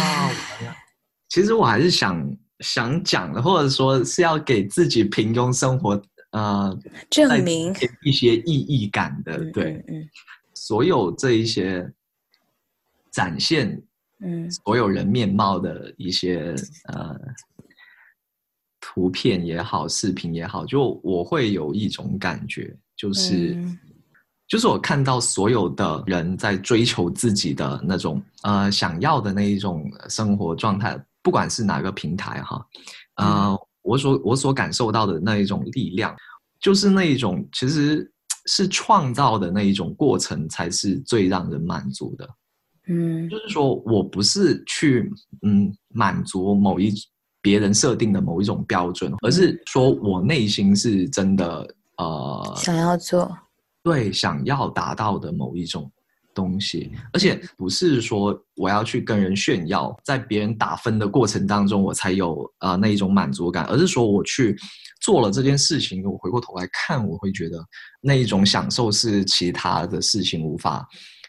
[1.29, 5.99] 其实我还是想想讲的，或者说是要给自己平庸生活
[6.31, 6.77] 呃
[7.09, 10.07] 证明一些意义感的，嗯对，嗯。
[10.53, 11.91] 所有这一些
[13.09, 13.81] 展现
[14.19, 14.51] 嗯。
[14.51, 16.53] 所有人面貌的一些
[16.89, 17.19] 呃
[18.93, 23.77] 图片也好，视频也好，就我会有一种感觉，就是、嗯。
[24.47, 32.67] 就是我看到所有的人在追求自己的那种呃想要的那一种生活状态，不管是哪个平台哈，
[33.15, 36.13] 呃，我所我所感受到的那一种力量，
[36.59, 38.11] 就是那一种其实
[38.47, 42.29] 是创造的那一种过程，才是最让人满足的。
[42.89, 43.29] 嗯。
[43.29, 45.09] 就是说我不是去
[45.43, 46.93] 嗯满足某一
[47.41, 53.35] 别人设定的某一种标准，而是说我内心是真的呃想要做，
[53.83, 55.91] 对想要达到的某一种
[56.33, 64.55] 东西，而且不是说我要去跟人炫耀，在别人打分的过程当中我才有呃那一种满足感，而是说我去
[65.01, 67.57] 做了这件事情，我回过头来看，我会觉得
[67.99, 70.87] 那一种享受是其他的事情无法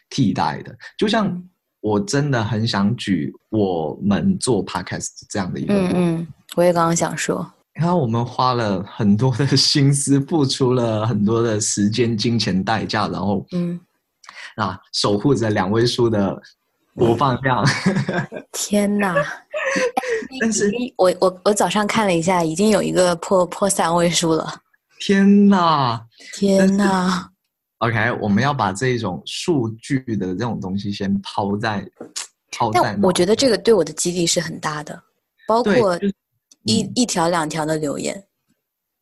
[0.09, 0.73] 替代的。
[0.97, 1.43] 就像
[1.83, 13.77] 我真的很想举我们做 podcast 这样的一个嗯嗯，我也刚刚想说，然后我们花了很多的心思，付出了很多的时间、金钱代价，然后嗯，
[14.55, 16.41] 啊，守护着两位数的
[16.95, 17.65] 播放量。
[18.53, 19.13] 天哪！
[20.39, 24.61] 但是我我我早上看了一下，已经有一个破破三位数了。
[24.99, 27.29] 天哪天哪！
[27.83, 31.85] ！OK，我们要把这种数据的这种东西先抛在
[32.51, 35.03] 抛在但我觉得这个对我的激励是很大的，
[35.45, 36.15] 包对括就是
[36.63, 38.23] 一、嗯一条两条的留言。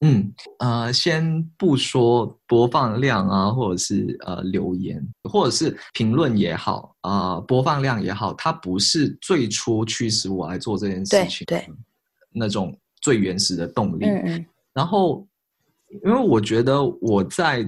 [0.04, 11.70] 嗯，呃，先不说播放量啊，或者是呃留言，或者是评论也好，啊、播放量也好，它不是最初驱使我来做这件事对情对，
[12.32, 14.06] 那种最原始的动力。
[14.06, 15.28] 嗯嗯然后，
[16.04, 17.64] 因为我觉得我在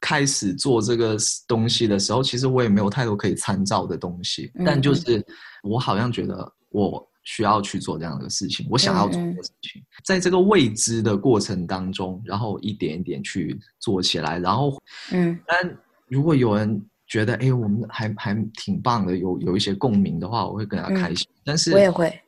[0.00, 5.24] 开始做这个东西的时候，其实我也没有太多可以参照的东西，嗯但就是
[5.62, 14.80] 我好像觉得我需要去做这样的事情，我想要做嗯这个事情，在这个未知的过程当中，然后一点一点去做起来，然后，
[15.12, 15.38] 嗯。
[15.46, 21.28] 但如果有人觉得，哎，我们还还挺棒的，有有一些共鸣的话，我会更加开心。
[21.44, 22.20] 但是嗯我也会。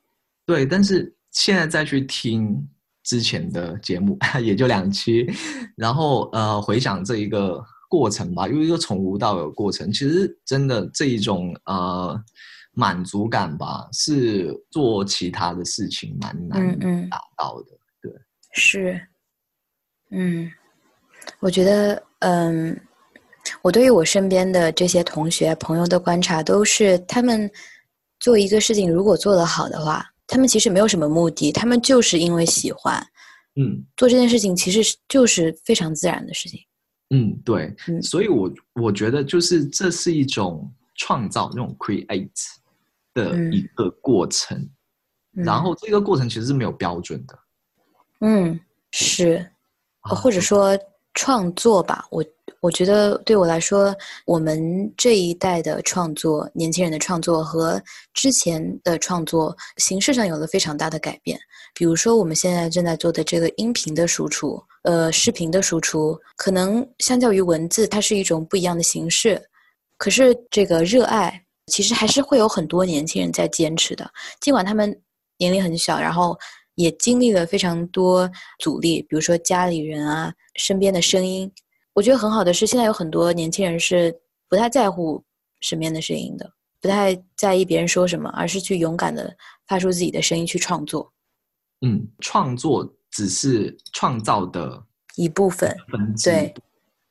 [0.44, 2.68] 对，但是现在再去听
[3.03, 5.27] 之前的节目， 也就两期，
[5.77, 12.19] 然后呃回想这一个过程吧，因为一个从无到有过程，其实真的这一种呃
[12.73, 17.67] 满足感吧，是做其他的事情蛮嗯难嗯，达到的。
[18.01, 18.12] 对
[18.53, 19.01] 是。
[20.15, 20.51] 嗯，
[21.41, 22.79] 我觉得，嗯，
[23.62, 27.51] 我对于我身边的这些同学朋友的观察，都是他们
[28.21, 32.96] 做一个事情，如果做得好的话，他们其实没有什么目的，他们就是因为喜欢
[33.61, 33.85] 嗯。
[33.98, 36.59] 做这件事情，其实是就是非常自然的事情。
[37.11, 38.02] 嗯，对，嗯。
[38.02, 42.31] 所以我我觉得就是这是一种创造，那种 create
[43.13, 43.52] 的嗯。
[43.52, 44.56] 一个过程，
[45.37, 45.44] 嗯。
[45.44, 47.38] 然后这个过程其实是没有标准的。
[48.21, 48.59] 嗯，
[48.90, 49.46] 是，
[50.00, 50.79] 啊或者说
[51.15, 52.04] 创作吧。
[52.10, 52.25] 我
[52.60, 53.94] 我觉得对我来说，
[54.25, 57.83] 我们这一代的创作，年轻人的创作和
[58.15, 61.38] 之前的创作形式上有了非常大的改变。
[61.75, 69.42] 比如说，我们现在正在做的这个音频的输出，呃，视频的输出，可能相较于文字，它是一种不一样的形式。
[69.96, 74.08] 可是这个热爱，其实还是会有很多年轻人在坚持的，
[74.40, 75.00] 尽管他们
[75.38, 76.38] 年龄很小，然后
[76.75, 81.50] 也经历了非常多阻力，比如说家里人啊、身边的声音。
[81.94, 84.14] 我觉得很好的是，现在有很多年轻人是
[84.48, 85.23] 不太在乎
[85.60, 86.50] 什么样的声音的，
[86.81, 91.12] 不太在意别人说什么，而是去勇敢的发出自己的声音去创作。
[91.83, 94.83] 嗯，创作只是创造的
[95.16, 96.54] 一部分，分，对，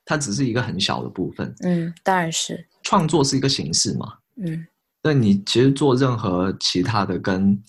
[0.04, 1.54] 它只是一个很小的部分。
[1.62, 4.18] 嗯，当然是，创作是一个形式嘛。
[4.38, 4.66] 嗯，
[5.04, 7.62] 那你其实做任何其他的跟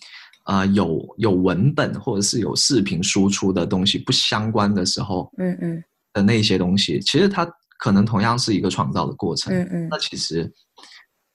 [0.45, 7.47] 啊有有文本或者是有视频输出的东西不相关的时候，嗯嗯的那些东西，其实它
[7.79, 9.53] 可能同样是一个创造的过程。
[9.53, 9.89] 嗯嗯。
[9.91, 10.53] 那其实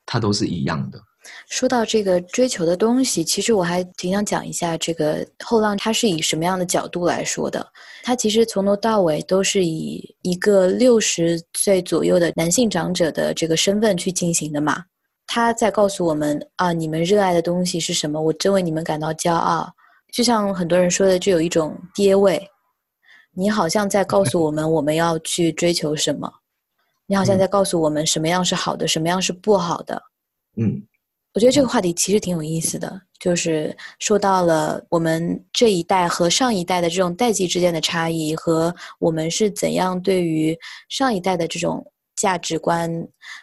[0.05, 0.99] 它都是一样的。
[1.49, 7.67] 说到这个追求的东西，其实我还挺想讲一下这个后浪，它是以什么样的角度来说的？
[8.03, 14.81] 它其实从头到尾都是以一个六十岁左右的男性长者的这个身份去进行的嘛。
[15.27, 18.19] 他在告诉我们啊，你们热爱的东西是什么？
[18.19, 19.71] 我真为你们感到骄傲。
[20.11, 22.41] 就像很多人说的，就有一种爹味。
[23.33, 26.31] 你好像在告诉我们，我们要去追求什么？
[27.05, 30.01] 你好像在告诉我们，什么样是好的，什么样是不好的？
[30.55, 30.81] 嗯。
[31.33, 40.57] 我觉得这个话题其实挺有意思的，就是说到了我们这一代和上一代的这种代际之间的差异，和我们是怎样对于
[40.89, 41.85] 上一代的这种
[42.17, 42.91] 价值观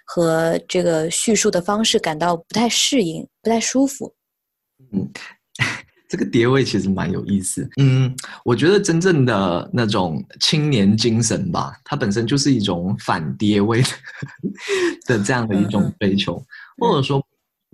[0.04, 4.14] 和这个叙述的方式感到不太适应、不太舒服。
[4.92, 5.10] 嗯，
[6.06, 7.66] 这个叠位其实蛮有意思。
[7.80, 8.14] 嗯，
[8.44, 13.80] 我觉得真正的那种青年精神吧，它本身就是一种反跌位
[15.08, 16.44] 的这样的一种追求，
[16.76, 17.26] 或者说。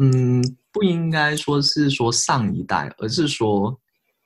[0.03, 0.43] 嗯，
[0.73, 3.79] 不应该说是说上一代，而是说，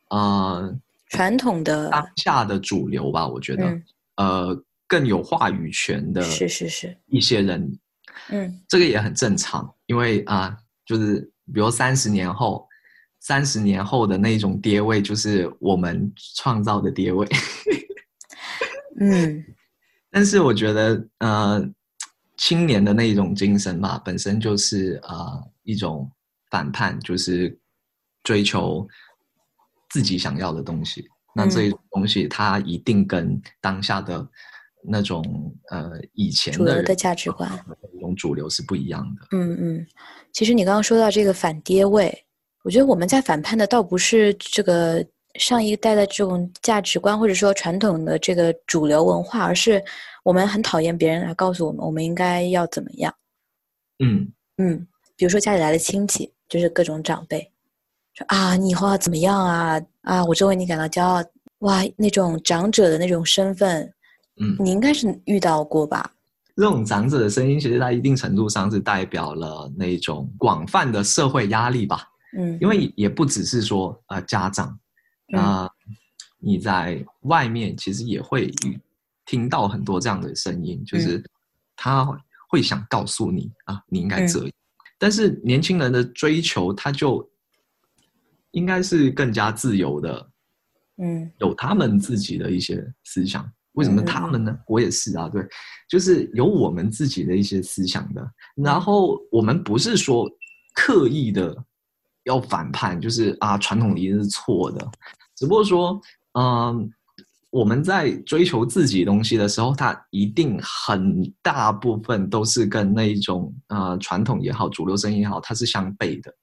[0.09, 0.73] 呃，
[1.09, 3.27] 传统的当下的主流吧。
[3.27, 3.77] 我觉得，
[4.15, 4.57] 呃，
[4.95, 7.79] 更有话语权的，是是是，一些人，
[8.29, 11.21] 嗯，这个也很正常，因为啊，就是
[11.53, 12.69] 比如三十年后，
[13.19, 17.27] 三十年后的那种跌位，就是我们创造的跌位。
[19.01, 19.45] 嗯，
[20.13, 21.75] 但是我觉得，呃。
[22.37, 26.11] 青年的那一种精神嘛，本身就是啊一种
[26.51, 27.57] 反叛，就是
[28.25, 28.87] 追求
[29.91, 31.07] 自己想要的东西。
[31.33, 34.29] 那这一种东西，它一定跟当下的
[34.87, 35.25] 那种
[35.71, 37.51] 呃以前的主流的价值观、
[37.93, 39.27] 一种主流是不一样的。
[39.33, 39.87] 嗯嗯，
[40.33, 42.17] 其实你刚刚说到这个反爹位，
[42.63, 45.05] 我觉得我们在反叛的倒不是这个
[45.35, 49.83] 上一代的这种价值观，或者说传统的这个主流文化，而是。
[50.25, 53.15] 我们很讨厌别人来告诉我们，我们应该要怎么样。
[54.03, 54.27] 嗯
[54.57, 57.47] 嗯，比如说家里来的亲戚，就是各种长辈，
[58.15, 59.79] 说啊，你以后要怎么样啊？
[60.01, 61.23] 啊，我真为你感到骄傲。
[61.59, 63.93] 哇，那种长者的那种身份，
[64.41, 66.13] 嗯，你应该是遇到过吧？
[66.57, 72.09] 这种长者的声音，其实在一定程度上是代表了那种广泛的社会压力吧。
[72.37, 74.79] 嗯，因为也不只是说呃家长，
[75.37, 75.69] 啊，
[76.39, 78.53] 你在外面其实也会。
[79.27, 81.25] 听到很多这样的声音，就是
[81.75, 82.07] 他
[82.51, 84.51] 会想告诉你啊，你应该这样。
[84.99, 87.27] 但是年轻人的追求，他就
[88.51, 90.31] 应该是更加自由的，
[90.99, 93.51] 嗯，有他们自己的一些思想。
[93.75, 94.59] 为什么他们呢？
[94.67, 95.47] 我也是啊，对，
[95.89, 98.29] 就是有我们自己的一些思想的。
[98.57, 100.29] 然后我们不是说
[100.75, 101.57] 刻意的
[102.25, 104.91] 要反叛，就是啊，传统一定是错的，
[105.37, 106.01] 只不过说，
[106.33, 106.91] 嗯。
[107.51, 116.35] 我们在追求自己东西的时候，它一定很大部分都是跟那一种呃传统也好、主流声音也好，它是相悖的。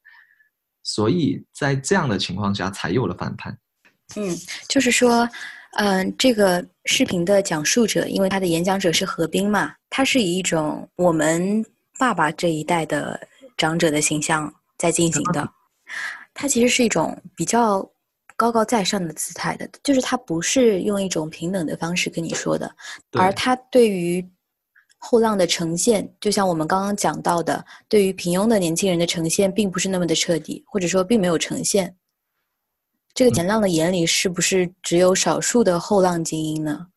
[0.83, 3.57] 所以在这样的情况下，才有了反叛。
[4.15, 4.33] 嗯，
[4.69, 5.27] 就是说，
[5.77, 11.65] 嗯，这个视频的讲述者，因为他的演讲者是何冰嘛，他是以一种我们
[11.97, 13.19] 爸爸这一代的
[13.57, 15.47] 长者的形象在进行的。
[16.33, 17.87] 他其实是一种比较。
[18.37, 22.75] 高高在上的姿态的，就是他不是用一种平等的方式跟你说的，
[23.11, 24.27] 而他对于
[24.97, 31.95] 后浪的呈现，就像我们刚刚讲到的，对于平庸的年轻人的呈现，并不是那么的彻底，或者说并没有呈现。
[33.13, 36.87] 这个前浪的眼里，是不是只有少数的后浪精英呢？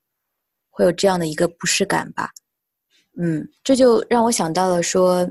[0.71, 2.31] 会有这样的一个不适感吧？
[3.17, 5.29] 嗯，这就让我想到了说。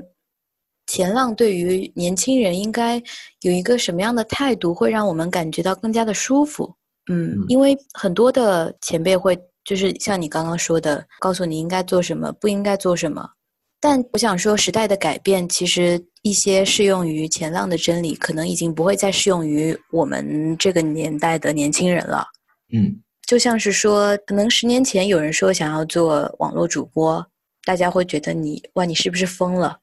[0.86, 3.02] 前浪对于年轻人应该
[3.40, 6.76] 有一个什么样的态度，会让我们感觉到更加的舒服？
[7.10, 13.26] 嗯，因为很多的前辈会就是像你刚刚说的，告诉你应该做什么，不应该做什么。
[13.84, 22.24] 但我想说，时代的改变，其实一些适用于前浪的真理，可能已经不会再适用于我们这个年代的年轻人了。
[22.72, 27.22] 嗯，就像是说，可能十年前有人说想要做网络主播，
[27.66, 29.78] 大家会觉得你哇，你是不是疯了？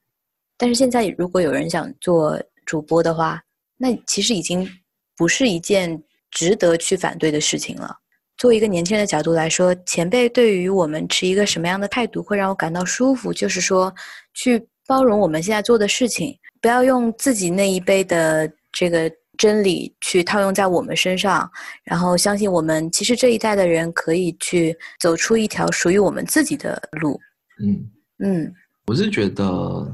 [0.58, 3.40] 但是现在，如果有人想做主播的话，
[3.78, 4.68] 那其实已经
[5.16, 7.96] 不是一件值得去反对的事情了。
[8.42, 13.32] 作为一个年轻人的角度来说，前辈对于我们持一个什么样的态度会让我感到舒服？
[13.32, 13.94] 就是说，
[14.34, 21.48] 去包容我们现在做的事情，不要用自己那一辈的这个真理去套用在我们身上，
[21.84, 27.22] 然后相信我们其实这一代的人可以去走出一条属于我们自己的路。
[27.64, 27.88] 嗯
[28.24, 28.52] 嗯
[28.88, 29.94] 我是觉得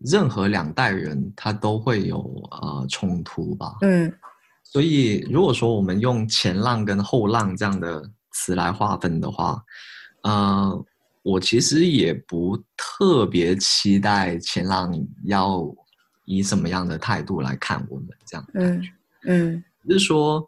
[0.00, 2.18] 任何两代人他都会有
[2.50, 3.76] 呃冲突吧。
[3.80, 4.12] 嗯
[4.76, 9.58] 所以如果说我们用前浪跟后浪这样的词来划分的话，
[10.22, 10.84] 呃，
[11.22, 14.92] 我其实也不特别期待前浪
[15.24, 15.66] 要
[16.26, 18.92] 以什么样的态度来看我们这样的感嗯觉。
[19.28, 20.46] 嗯就是说，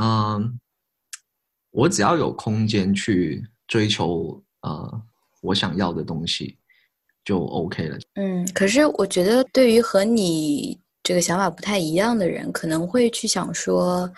[0.00, 0.58] 嗯、
[1.70, 5.02] 我只要有空间去追求呃
[5.42, 6.56] 我想要的东西，
[7.22, 7.98] 就 OK 了。
[8.14, 8.50] 嗯。
[8.54, 14.12] 可是我觉得，对于和你这个想法不太一样的人，可能会去想说，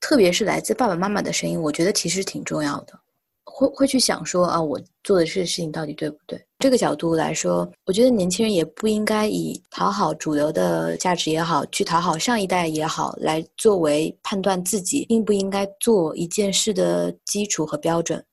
[0.00, 2.98] 特别是来自爸爸妈妈的声音，我觉得其实挺重要的。
[3.44, 6.44] 会会去想说啊，我做的这个事情到底对不对？
[6.58, 18.24] 这个角度来说，我觉得年轻人也不应该以讨好主流的价值也好，去讨好上一代也好，来作为判断自己应不应该做一件事的基础和标准。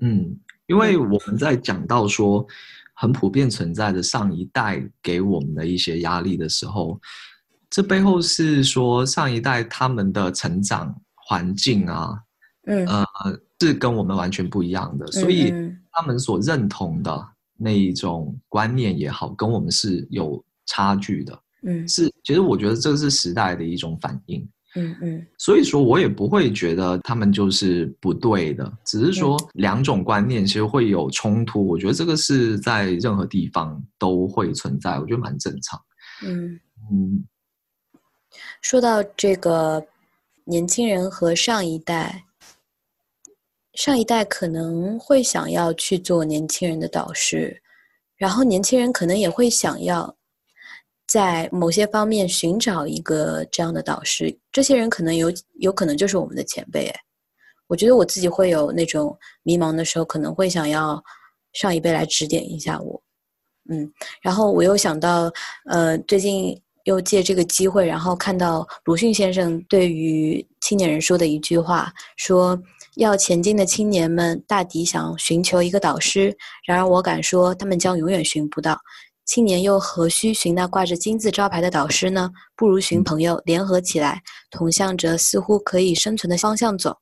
[0.00, 0.34] 嗯，
[0.66, 2.46] 因为我们在讲到说
[2.94, 6.98] 很普遍存在的上一代给我们的一些压力的时候，
[7.74, 12.16] 这背后是说上一代他们的成长环境啊，
[12.68, 13.04] 嗯，呃，
[13.58, 21.36] 是跟我们完全不一样的，所以嗯他们所认同的那一种观念也好，跟我们是有差距的。
[21.66, 24.48] 嗯是，其实我觉得这是时代的一种反应。
[24.76, 31.66] 嗯嗯所以说我也不会觉得他们就是不对的，只是说两种观念其实会有冲突。
[31.66, 35.80] 我觉得这个是在任何地方都会存在，我觉得蛮正常。
[36.24, 36.60] 嗯。
[36.92, 37.24] 嗯
[38.64, 39.86] 说到这个
[40.44, 42.24] 年轻人和上一代，
[43.74, 47.60] 上一代可能会想要去做年轻人的导师，
[48.16, 50.16] 然后年轻人可能也会想要
[51.06, 54.34] 在某些方面寻找一个这样的导师。
[54.50, 56.86] 这些人可能有有可能就是我们的前辈。
[56.86, 57.00] 哎，
[57.66, 61.04] 我觉得我自己会有那种迷茫的时候，可能会想要
[61.52, 63.02] 上一辈来指点一下我。
[63.68, 63.92] 嗯，
[64.22, 65.30] 然后我又想到，
[65.66, 72.58] 呃，最近又借这个机会，然后看到鲁迅先生对于青年人说的一句话，说
[72.96, 78.78] 要前进的青年们大抵想寻求一个导师，然而我敢说，他们将永远寻不到。
[79.26, 82.30] 青年又何须寻那挂着金字招牌的导师呢？
[82.54, 84.20] 不如寻朋友，联合起来，
[84.50, 86.94] 同向着似乎可以生存的方向走。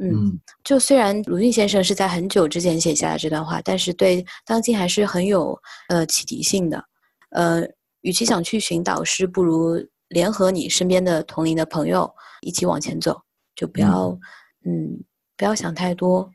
[0.00, 5.56] 嗯，嗯就虽然鲁迅先生是在很久之前写下的这段话，但是对当今还是很有
[5.88, 6.84] 呃启迪性的。
[7.30, 7.62] 呃，
[8.06, 9.74] 与其想去寻导师，不如
[10.10, 12.08] 联合你身边的同龄的朋友
[12.40, 13.20] 一起往前走，
[13.56, 14.16] 就不要
[14.64, 15.02] 嗯
[15.36, 16.30] 不要想太多。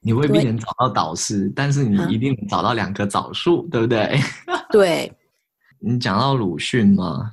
[0.00, 4.18] 你未必能找到导师，但是你啊一定能找到两棵枣树，对不对？
[4.72, 5.12] 对，
[5.78, 7.32] 你讲到鲁迅嘛，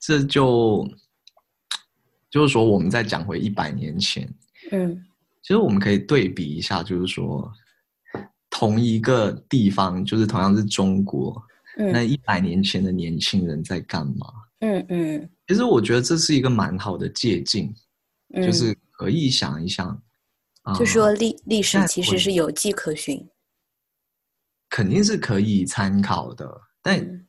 [0.00, 0.84] 这就
[2.28, 4.28] 就是说我们再讲回一百年前，
[4.72, 5.00] 嗯
[5.42, 7.48] 其实我们可以对比一下，就是说
[8.50, 11.40] 同一个地方，就是同样是中国，
[11.92, 14.26] 那嗯一百年前的年轻人在干嘛？
[14.60, 15.30] 嗯嗯。
[15.46, 17.74] 其实我觉得这是一个蛮好的借鉴，
[18.34, 19.88] 嗯，就是可以想一想，
[20.62, 23.28] 啊、就说历历史其实是有迹可循。
[24.68, 27.26] 肯定是可以参考的，但嗯。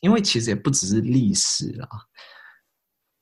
[0.00, 1.88] 因为其实也不只是历史啦，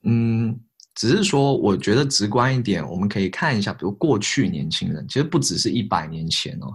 [0.04, 0.58] 嗯，
[0.94, 6.72] 只是说我觉得直观一点，我们可以看一下，比如过去年轻人，其实不只是一百年前哦，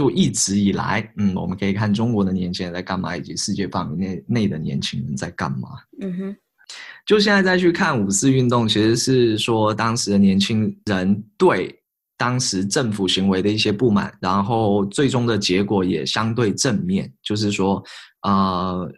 [0.00, 5.68] 就一直以来，嗯，我们可以看中国的年轻人在干嘛，以及世界范围内内的年轻人在干嘛。
[6.00, 6.36] 嗯哼
[7.04, 11.78] 就现在再去看五四运动，其实是说当时的年轻人对
[12.16, 17.84] 当时政府行为的一些不满，然后最终的结果也相对正面，就是说，
[18.22, 18.90] 呃，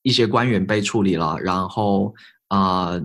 [0.00, 2.14] 一些官员被处理了，然后
[2.48, 2.98] 呃，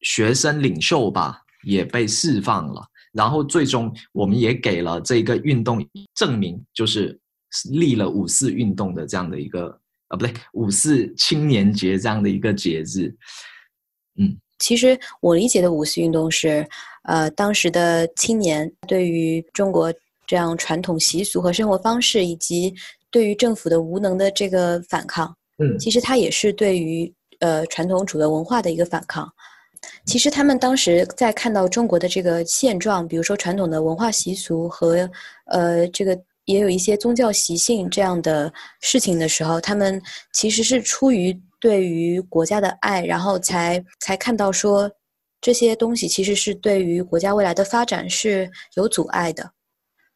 [0.00, 5.84] 学生领袖吧也被释放了，然后最终我们也给了这个运动
[6.14, 7.18] 证明，就是
[7.70, 9.68] 立了五四运动的这样的一个
[10.08, 13.14] 啊，不对，五四青年节这样的一个节日。
[14.18, 16.64] 嗯其实我理解的五四运动是，
[17.02, 19.92] 呃，当时的青年对于中国
[20.24, 22.72] 这样传统习俗和生活方式，以及
[23.10, 29.30] 对于政府的无能的这个反抗，嗯其实它也是对于呃传统主流文化的一个反抗。
[30.04, 35.08] 其实他们当时在看到中国的这个现状，比如说传统的文化习俗和
[35.46, 40.00] 呃这个也有一些宗教习性这样的事情的时候，他们
[40.32, 44.90] 其实是出于对于国家的爱，然后才才看到说
[45.40, 49.50] 这些东西其实是对于国家未来的发展是有阻碍的。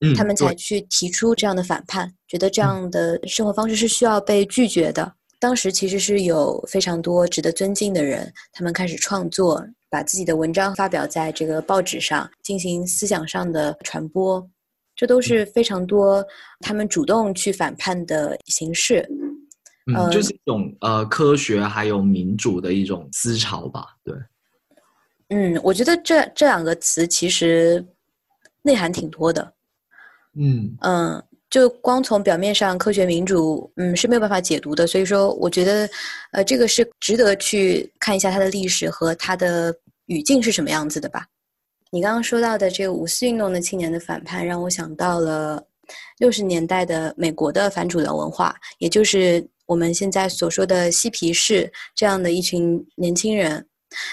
[0.01, 5.15] 嗯，他们才去提出这样的反叛，觉得这样的生活方式是需要被拒绝的。
[5.39, 14.49] 当时其实是有非常多值得尊敬的人，他们开始创作，把自己的文章发表在这个报纸上，进行思想上的传播，
[14.95, 16.25] 这都是非常多
[16.61, 19.07] 他们主动去反叛的形式。
[19.87, 23.95] 嗯，呃就是一种呃科学还有民主的一种思潮吧。
[24.03, 24.15] 对，
[25.29, 27.87] 嗯，我觉得这这两个词其实
[28.63, 29.53] 内涵挺多的。
[30.39, 34.87] 嗯嗯，就光从表面上科学民主，嗯是没有办法解读的。
[34.87, 35.89] 所以说，我觉得，
[36.33, 39.75] 呃，这个是值得去看一下它的历史和它的
[40.07, 41.25] 语境是什么样子的吧。
[41.93, 45.63] 你刚刚说到的这个五四运动的青年的反叛，让我想到了
[46.19, 53.65] 六十年代的美国的反主流文化，也就是我们现在所说的嬉皮士这样的一群年轻人。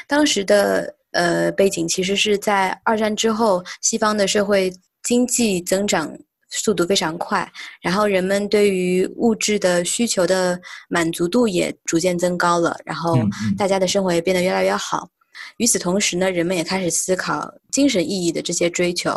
[0.07, 4.71] 当时的呃背景其实是在二战之后，西方的社会
[5.01, 6.15] 经济增长
[6.53, 7.51] 速度非常快，
[7.81, 13.17] 然后人们对于物质的需求的满足度也逐渐增高了，然后
[13.57, 15.09] 大家的生活也变得越来越好。
[15.57, 19.09] 与此同时呢，人们也开始思考精神意义的这些追求。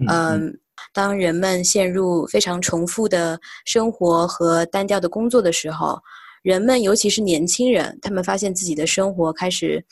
[0.00, 0.60] 嗯嗯，
[0.94, 6.00] 当人们陷入非常重复的生活和单调的工作的时候，
[6.42, 9.84] 人们尤其是年轻人，他们发现自己的生活开始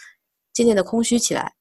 [0.55, 1.53] 渐渐的空虚起来。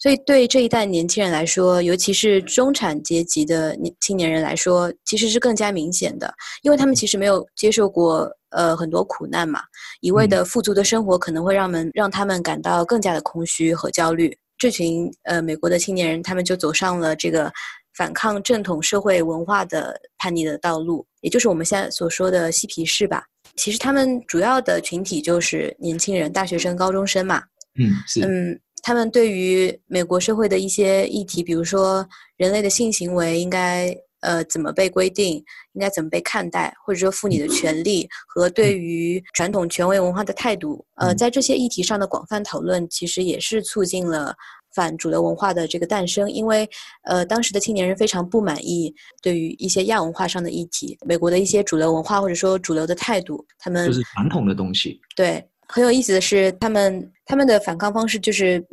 [0.00, 6.32] 所以，对这一代年轻人来说，尤其是中产阶级的年青年人来说，其实是更加明显的，
[6.62, 9.60] 因为他们其实没有接受过呃很多苦难嘛，
[10.00, 14.36] 一味的富足的生活可能会让们让他们感到更加的空虚和焦虑。
[14.58, 17.52] 这群呃美国的青年人，他们就走上了这个
[17.96, 23.24] 反抗正统社会文化的叛逆的道路，也就是我们现在所说的嬉皮士吧。
[23.56, 27.42] 其实他们主要的群体就是年轻人、大学生、高中生嘛。
[27.76, 32.06] 嗯是嗯，他们对于美国社会的一些议题，比如说
[32.36, 44.34] 人类的性行为应该呃怎么被规定，应该怎么被看待，或者说妇女的权利和对于传统权威文化的态度，呃，嗯在这些议题上的广泛讨论，其实也是促进了。
[44.74, 46.68] 反主流文化的这个诞生，因为
[47.04, 55.00] 呃，当时的青年人非常不满意对于一些亚文化上的议题，美国的一些主流文化或者说主流的态度，他们就是传统的东西。
[55.14, 58.64] 对，很有意思的是，他们他们的反抗方式就是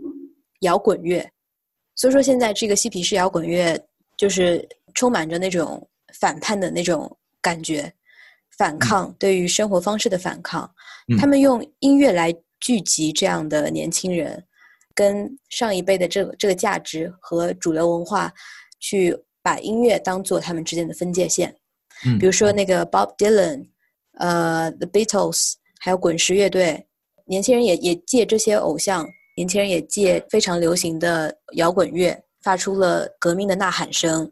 [0.62, 1.28] 摇滚乐，
[1.96, 3.80] 所以说现在这个嬉皮士摇滚乐
[4.18, 5.88] 就是充满着那种
[6.20, 7.92] 反叛的那种感觉，
[8.58, 10.70] 反抗对于生活方式的反抗，
[11.08, 11.18] 嗯。
[11.18, 14.44] 他们用音乐来聚集这样的年轻人，
[14.94, 18.32] 跟上一辈的这个这个价值和主流文化
[18.80, 21.56] 去把音乐当做他们之间的分界线。
[22.06, 23.68] 嗯，比如说那个 Bob Dylan，
[24.20, 25.54] 呃，The Beatles，
[25.84, 26.86] 还有滚石乐队，
[27.26, 29.04] 年轻人也也借这些偶像，
[29.36, 34.32] 年轻人也借非常流行的摇滚乐，发出了革命的呐喊声。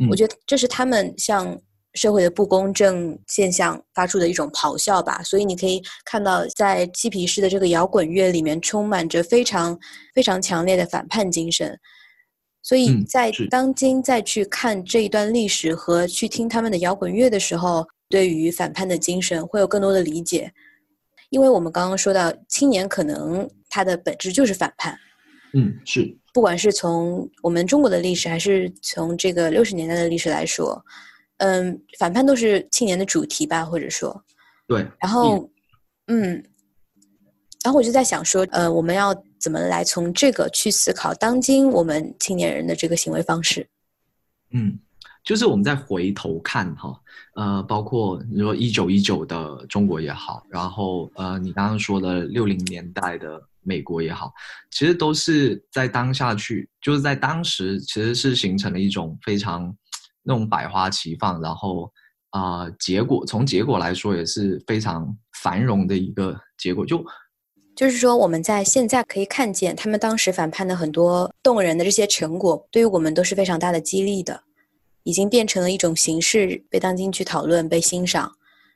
[0.00, 1.58] 嗯我觉得这是他们向
[1.94, 5.22] 社会的不公正现象发出的一种咆哮吧。
[5.22, 9.78] 所以你可以看到，在嬉皮士的这个摇滚乐里面，充满着非常
[10.14, 11.78] 非常强烈的反叛精神。
[12.62, 20.52] 所以嗯在当今再去看这一段历史和去听他们的摇滚乐的时候，对于反叛的精神会有更多的理解。
[21.30, 24.98] 因为我们刚刚说到，青年可能他的本质就是反叛，
[25.54, 30.84] 嗯是不管是从我们中国的历史，还是从这个六十年代的历史来说，
[31.38, 34.22] 嗯，反叛都是青年的主题吧，或者说，
[34.66, 34.86] 对。
[35.00, 35.48] 然后，
[36.08, 36.42] 嗯，
[37.64, 43.66] 然后我就在想说，呃，我们要怎么来从这个去思考当今我们青年人的这个行为方式？
[44.52, 44.78] 嗯，
[45.26, 46.98] 就是我们再回头看哈，
[47.34, 54.32] 呃，包括你说一九一九的中国也好，然后呃，你刚刚说的六零年代的美国也好，
[54.70, 59.76] 其实都是在当下去，就是在当时其实是形成了一种非常
[60.22, 61.92] 那种百花齐放，然后
[62.30, 67.04] 啊、结果从结果来说也是非常繁荣的一个结果，就
[67.74, 74.42] 就是说，我们在现在可以看见他们当时反叛的很多动人的这些成果，对于我们都是非常大的激励的，
[75.06, 78.30] 已经变成了一种形式，被当今去讨论、被欣赏。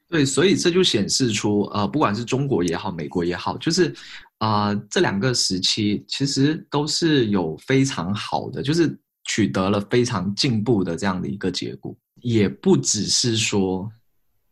[0.09, 3.93] 对，所以这就显示出，呃，不管是中国也好，美国也好，就是，
[4.39, 13.91] 啊，这两个时期其实都是有非常好的，就是取得了非常进步的这样的一个结果，也不只是说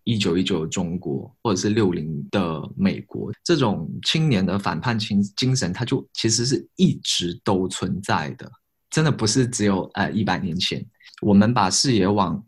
[0.03, 8.51] 一九一九中国或者是六零的美国这种青年的反叛精精神，它就其实是一直都存在的，
[8.99, 10.85] 真的不是只有呃一百年前。
[11.23, 12.45] 我们把视野往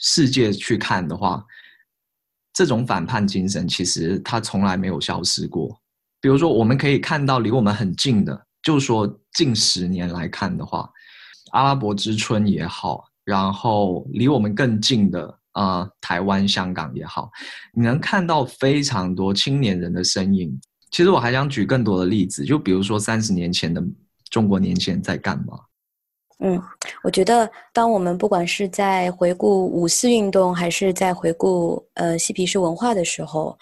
[0.00, 1.44] 世界去看的话，
[2.54, 5.78] 这种反叛精神其实它从来没有消失过。
[6.18, 10.90] 比如说，我们可以看到离我们很近的，就说近十年来看的话，
[11.52, 17.30] 阿拉伯之春也好，然后离我们更近的啊、台湾、香港也好，
[17.74, 20.58] 你能看到非常多青年人的身影。
[20.90, 23.84] 其实我还想举更多的例子，就比如说三十年前的
[24.30, 25.58] 中国年轻人在干嘛？
[26.42, 26.60] 嗯，
[27.02, 33.56] 我觉得当我们不管是在回顾五四运动，还是在回顾呃嬉皮士文化的时候，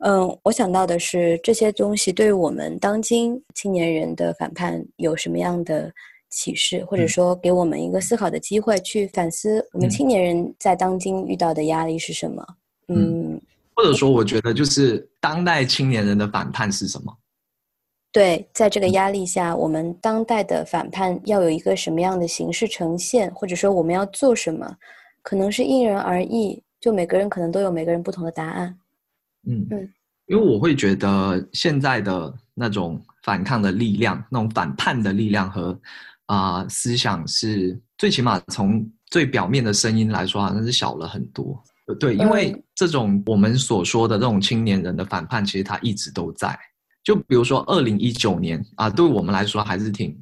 [0.00, 5.90] 嗯，我想到的是这些东西对我们当今青年人的反叛有什么样的
[6.28, 12.44] 启示，或者嗯说给我们一个思考的机会，去反思我们嗯青年人在当今遇到的压力是什么。
[12.88, 13.40] 嗯嗯，
[13.74, 17.16] 或者说，我觉得就是当代青年人的反叛是什么？
[18.12, 24.76] 对，在这个嗯压力下，我们当代的反叛要有一个什么样的形式呈现，或者说我们要做什么，
[25.22, 28.78] 可能是因人而异，就每个人可能都有每个人不同的答案。
[29.48, 29.92] 嗯嗯，
[30.26, 35.80] 因为我会觉得现在的那种反抗的力量，那种反叛的力量和
[36.26, 41.58] 啊、思想是最起码从最表面的声音来说，好像是小了很多。
[41.86, 46.58] 呃对，因为嗯这种我们所说的这种青年人的反叛，其实他一直都在。
[47.04, 50.16] 就比如说二零一九年啊，对我们来说还是挺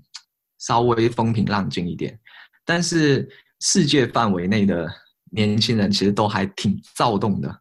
[0.59, 2.19] 稍微风平浪静一点，
[2.65, 3.29] 但是
[3.61, 4.89] 世界范围内的
[5.31, 7.61] 年轻人其实都还挺躁动的。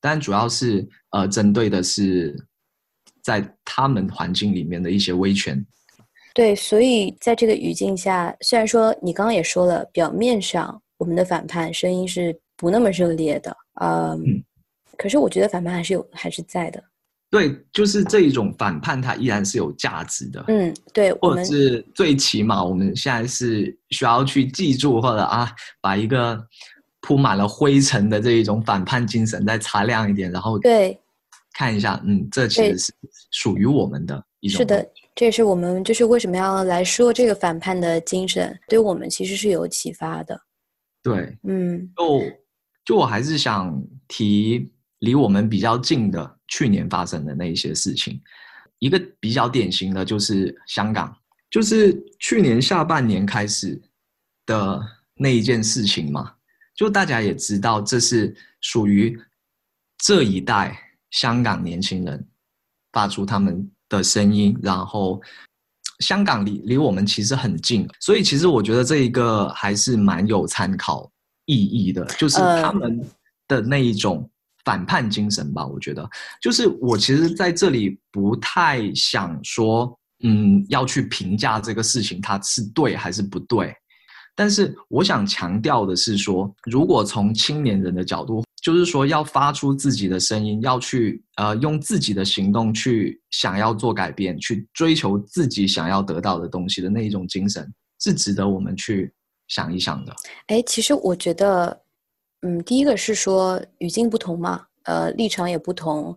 [0.00, 2.36] 但主要是呃，针对的是
[3.22, 5.64] 在他们环境里面的一些威权。
[6.34, 14.44] 对，所以在这个语境下，虽然说你刚刚也说了，表面上我们的反叛声音是不那么热烈的，嗯，嗯
[14.96, 16.82] 可是我觉得反叛还是有，还是在的。
[17.30, 20.42] 对，就是这一种反叛，它依然是有价值的。
[20.48, 25.50] 嗯，对，我或者们是最起码我们现在是需要去记住，或者啊，
[25.80, 26.42] 把一个
[27.02, 30.98] 铺满了灰尘的这一种反叛精神再擦亮一点，然后对
[31.52, 32.92] 看一下，嗯，这其实是
[33.30, 34.58] 属于我们的一种。
[34.58, 40.40] 是的，，这也是我们就是为什么要来说这个反叛的精神，对我们其实是有启发的。
[41.02, 42.22] 对，嗯就
[42.86, 48.20] 就我还是想提离我们比较近的去年发生的那一些事情。
[48.80, 51.16] 一个比较典型的就是香港，
[51.50, 53.80] 就是去年下半年开始
[54.46, 54.80] 的
[55.14, 56.32] 那一件事情嘛。
[56.74, 59.18] 就大家也知道，这是属于
[59.98, 60.78] 这一代
[61.10, 62.24] 香港年轻人
[62.92, 65.20] 发出他们的声音，然后
[65.98, 71.10] 香港离离我们其实很近，所以其实我觉得这一个还是蛮有参考
[71.46, 73.04] 意义的，就是呃他们
[73.48, 74.30] 的那一种
[74.68, 75.66] 反叛精神吧。
[75.66, 76.06] 我觉得，
[76.42, 83.74] 就是我其实在这里不太想说，嗯，要去评价这个事情它是对还是不对。
[84.36, 97.66] 但是我想强调的是说，如果从青年人的角度，就是说要发出自己的声音，要去呃用自己的行动去想要做改变，去追求自己想要得到的东西的那一种精神，
[98.00, 99.10] 是值得我们去
[99.48, 100.14] 想一想的。
[100.48, 101.80] 哎，其实我觉得，
[102.42, 106.16] 嗯，第一个是说语境不同嘛，呃，立场也不同，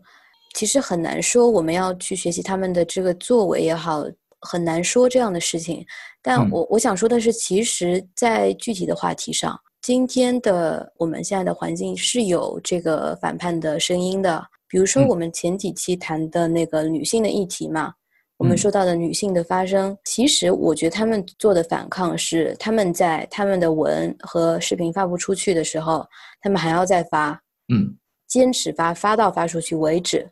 [0.53, 4.03] 其实很难说我们要去学习他们的这个作为也好，
[4.41, 5.85] 很难说这样的事情。
[6.21, 14.45] 但嗯我我想说的是，其实，在具体的话题上，今天的我们现在的环境是有这个反叛的声音的。
[14.67, 17.93] 比如说，嗯我们前几期谈的那个女性的议题嘛，
[18.41, 26.03] 我们嗯说到的女性的发声，其实我觉得他们做的反抗是他们在他们的文和视频发布出去的时候，
[26.41, 27.39] 他们还要再发，
[27.71, 30.27] 嗯坚持发，发到发出去为止。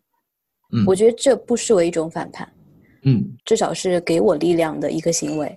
[0.74, 2.51] 嗯我觉得这不失为一种反叛，
[3.03, 5.47] 嗯至少是给我力量的一个行为。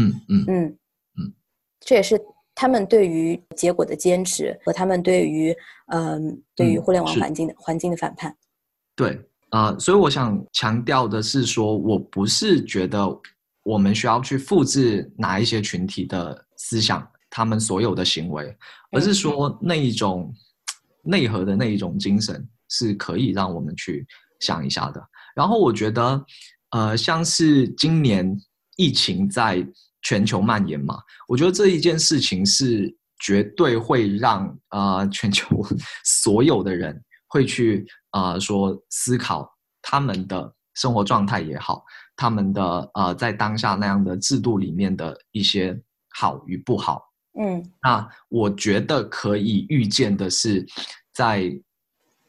[0.00, 0.78] 嗯嗯嗯
[1.18, 1.34] 嗯，
[1.80, 2.18] 这也是
[2.54, 5.54] 他们对于结果的坚持和他们对于
[5.88, 8.34] 嗯、对于嗯互联网环境的环境的反叛。
[8.96, 9.18] 对啊、
[9.50, 13.06] 呃所以我想强调的是说，我不是觉得
[13.62, 18.56] 我们需要去复制哪一些群体的思想，他们所有的行为，
[18.92, 20.32] 而是说那一种
[21.02, 24.06] 内核的那一种精神是可以让我们去
[24.40, 25.02] 想一下的。
[25.34, 26.24] 然后我觉得，
[26.70, 28.36] 呃，像是今年
[28.76, 29.66] 疫情在
[30.02, 30.98] 全球蔓延嘛，
[31.28, 35.62] 我觉得这一件事情是绝对会让呃全球
[36.04, 36.98] 所有的人
[37.28, 39.50] 会去呃说思考
[39.82, 41.84] 他们的生活状态也好，
[42.16, 45.78] 他们的呃在当下那样的制度里面的一些
[46.10, 47.02] 好与不好。
[47.38, 50.66] 嗯那我觉得可以预见的是，
[51.12, 51.50] 在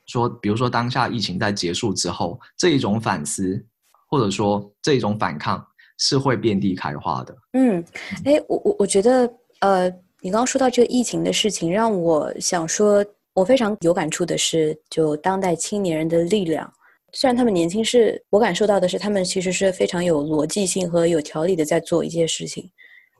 [0.06, 3.66] 说，比如说当下疫情在结束之后，这一种反思，
[4.08, 5.66] 或者说这一种反抗，
[5.98, 7.36] 是会遍地开花的。
[7.54, 7.84] 嗯，
[8.26, 13.04] 哎，我我我觉得呃，你刚刚说到这个疫情的事情，让我想说，
[13.34, 16.72] 我非常有感触的是，就当代青年人的力量。
[17.14, 22.70] 虽然他们年轻是，我感受到的是，他们其实是非常有逻辑性和有条理的在做一些事情。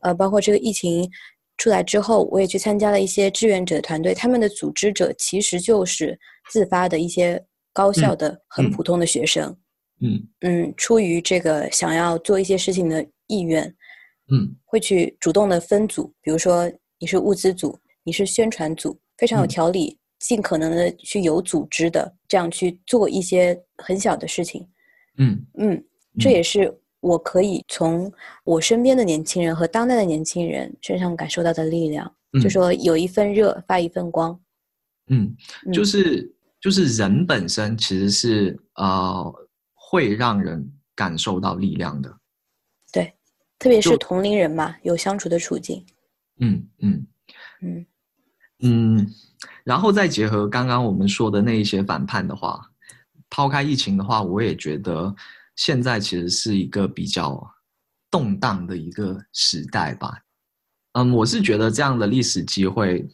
[0.02, 1.10] 呃，包括这个疫情
[1.58, 6.18] 出来之后，我也去参加了一些志愿者团队，他们的组织者其实就是
[6.50, 7.44] 自发的一些
[7.74, 9.56] 高校的很普通的学生。
[10.02, 13.64] 嗯嗯，出于这个想要做一些事情的意愿，
[14.32, 24.68] 嗯会去主动的分组，比如说你是物资组，你是宣传组，非常有嗯条理，尽可能的去有组织的这样去做一些很小的事情。
[25.18, 25.84] 嗯嗯，
[26.20, 28.12] 这嗯也是我可以从
[28.44, 32.06] 我身边的年轻人和当代的年轻人身上感受到的力量。
[32.42, 34.40] 就嗯说有一份热，发一份光。
[35.08, 35.36] 嗯，
[35.74, 39.34] 就嗯是就是人本身其实是呃
[39.74, 42.16] 会让人感受到力量的。
[42.94, 43.12] 对
[43.60, 45.86] 特别是同龄人嘛，有相处的处境。
[46.40, 47.08] 嗯嗯
[47.62, 47.86] 嗯
[48.64, 49.08] 嗯，
[49.64, 52.62] 然后再结合刚刚我们说的那一些反叛的话，
[53.30, 55.14] 抛开疫情的话，我也觉得
[55.56, 57.42] 现在其实是一个比较
[58.10, 60.18] 动荡的一个时代吧。
[60.94, 63.08] 嗯，我是觉得这样的历史机会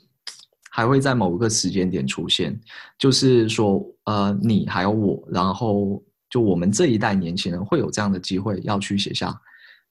[0.72, 2.60] 还会在某个时间点出现，
[2.98, 9.39] 就是说，呃，你还有我，然后就我们这一代年轻人会有这样的机会要去写下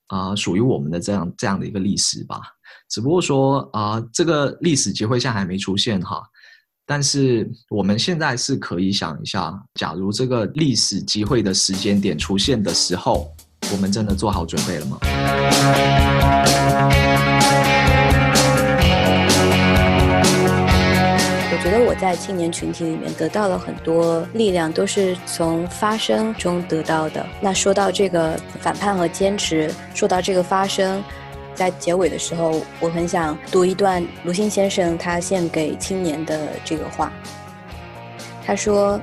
[0.08, 2.40] 啊、属于我们的这样这样的一个历史吧。
[2.88, 6.22] 只不过说啊、这个历史机会现在还没出现哈。
[6.88, 13.28] 但是我们现在是可以想一下，假如这个历史机会的时间点出现的时候，
[13.72, 14.98] 我们真的做好准备了吗？
[21.50, 27.26] 我觉得我在青年群体里面得到了很多力量，都是从发声中得到的。
[27.40, 31.02] 那说到这个反叛和坚持，说到这个发声，
[31.56, 37.10] 在结尾的时候，我很想读一段卢辛先生他献给青年的这个话。
[38.44, 39.00] 他说：“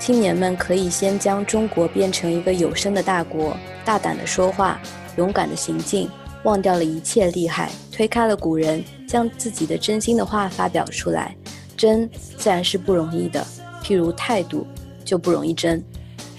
[0.00, 4.80] 青年们可以先将中国变成一个有声的大国，大胆的说话，
[5.16, 6.10] 勇敢的行进，
[6.42, 11.36] 忘掉了一切厉害，推开了古人，将自己的真心的话发表出来。
[11.76, 13.46] 真自然是不容易的，
[13.84, 14.66] 譬如态度
[15.04, 15.82] 就不容易真。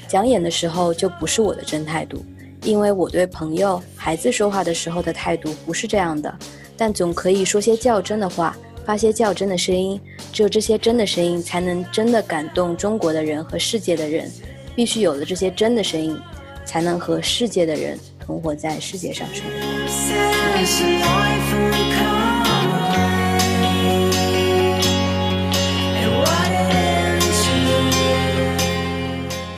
[0.07, 2.25] 讲演的时候就不是我的真态度，
[2.63, 6.33] 因为我对朋友、孩子说话的时候的态度不是这样的，
[6.77, 8.55] 但总可以说些较真的话，
[8.85, 9.99] 发些较真的声音。
[10.31, 14.31] 只有这些真的声音，才能真的感动中国的人和世界的人。
[14.75, 16.17] 必须有了这些真的声音，
[16.63, 19.51] 才能和世界的人同活在世界上生活。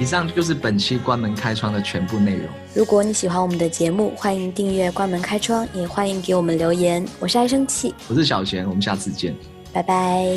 [0.03, 2.45] 以上就是本期关门开窗的全部内容。
[2.73, 7.05] 如果你喜欢我们的节目，欢迎订阅《关门开窗》，也欢迎给我们留言。
[7.21, 9.33] 我是爱生气，我是小贤，我们下次见。
[9.71, 10.35] 拜拜。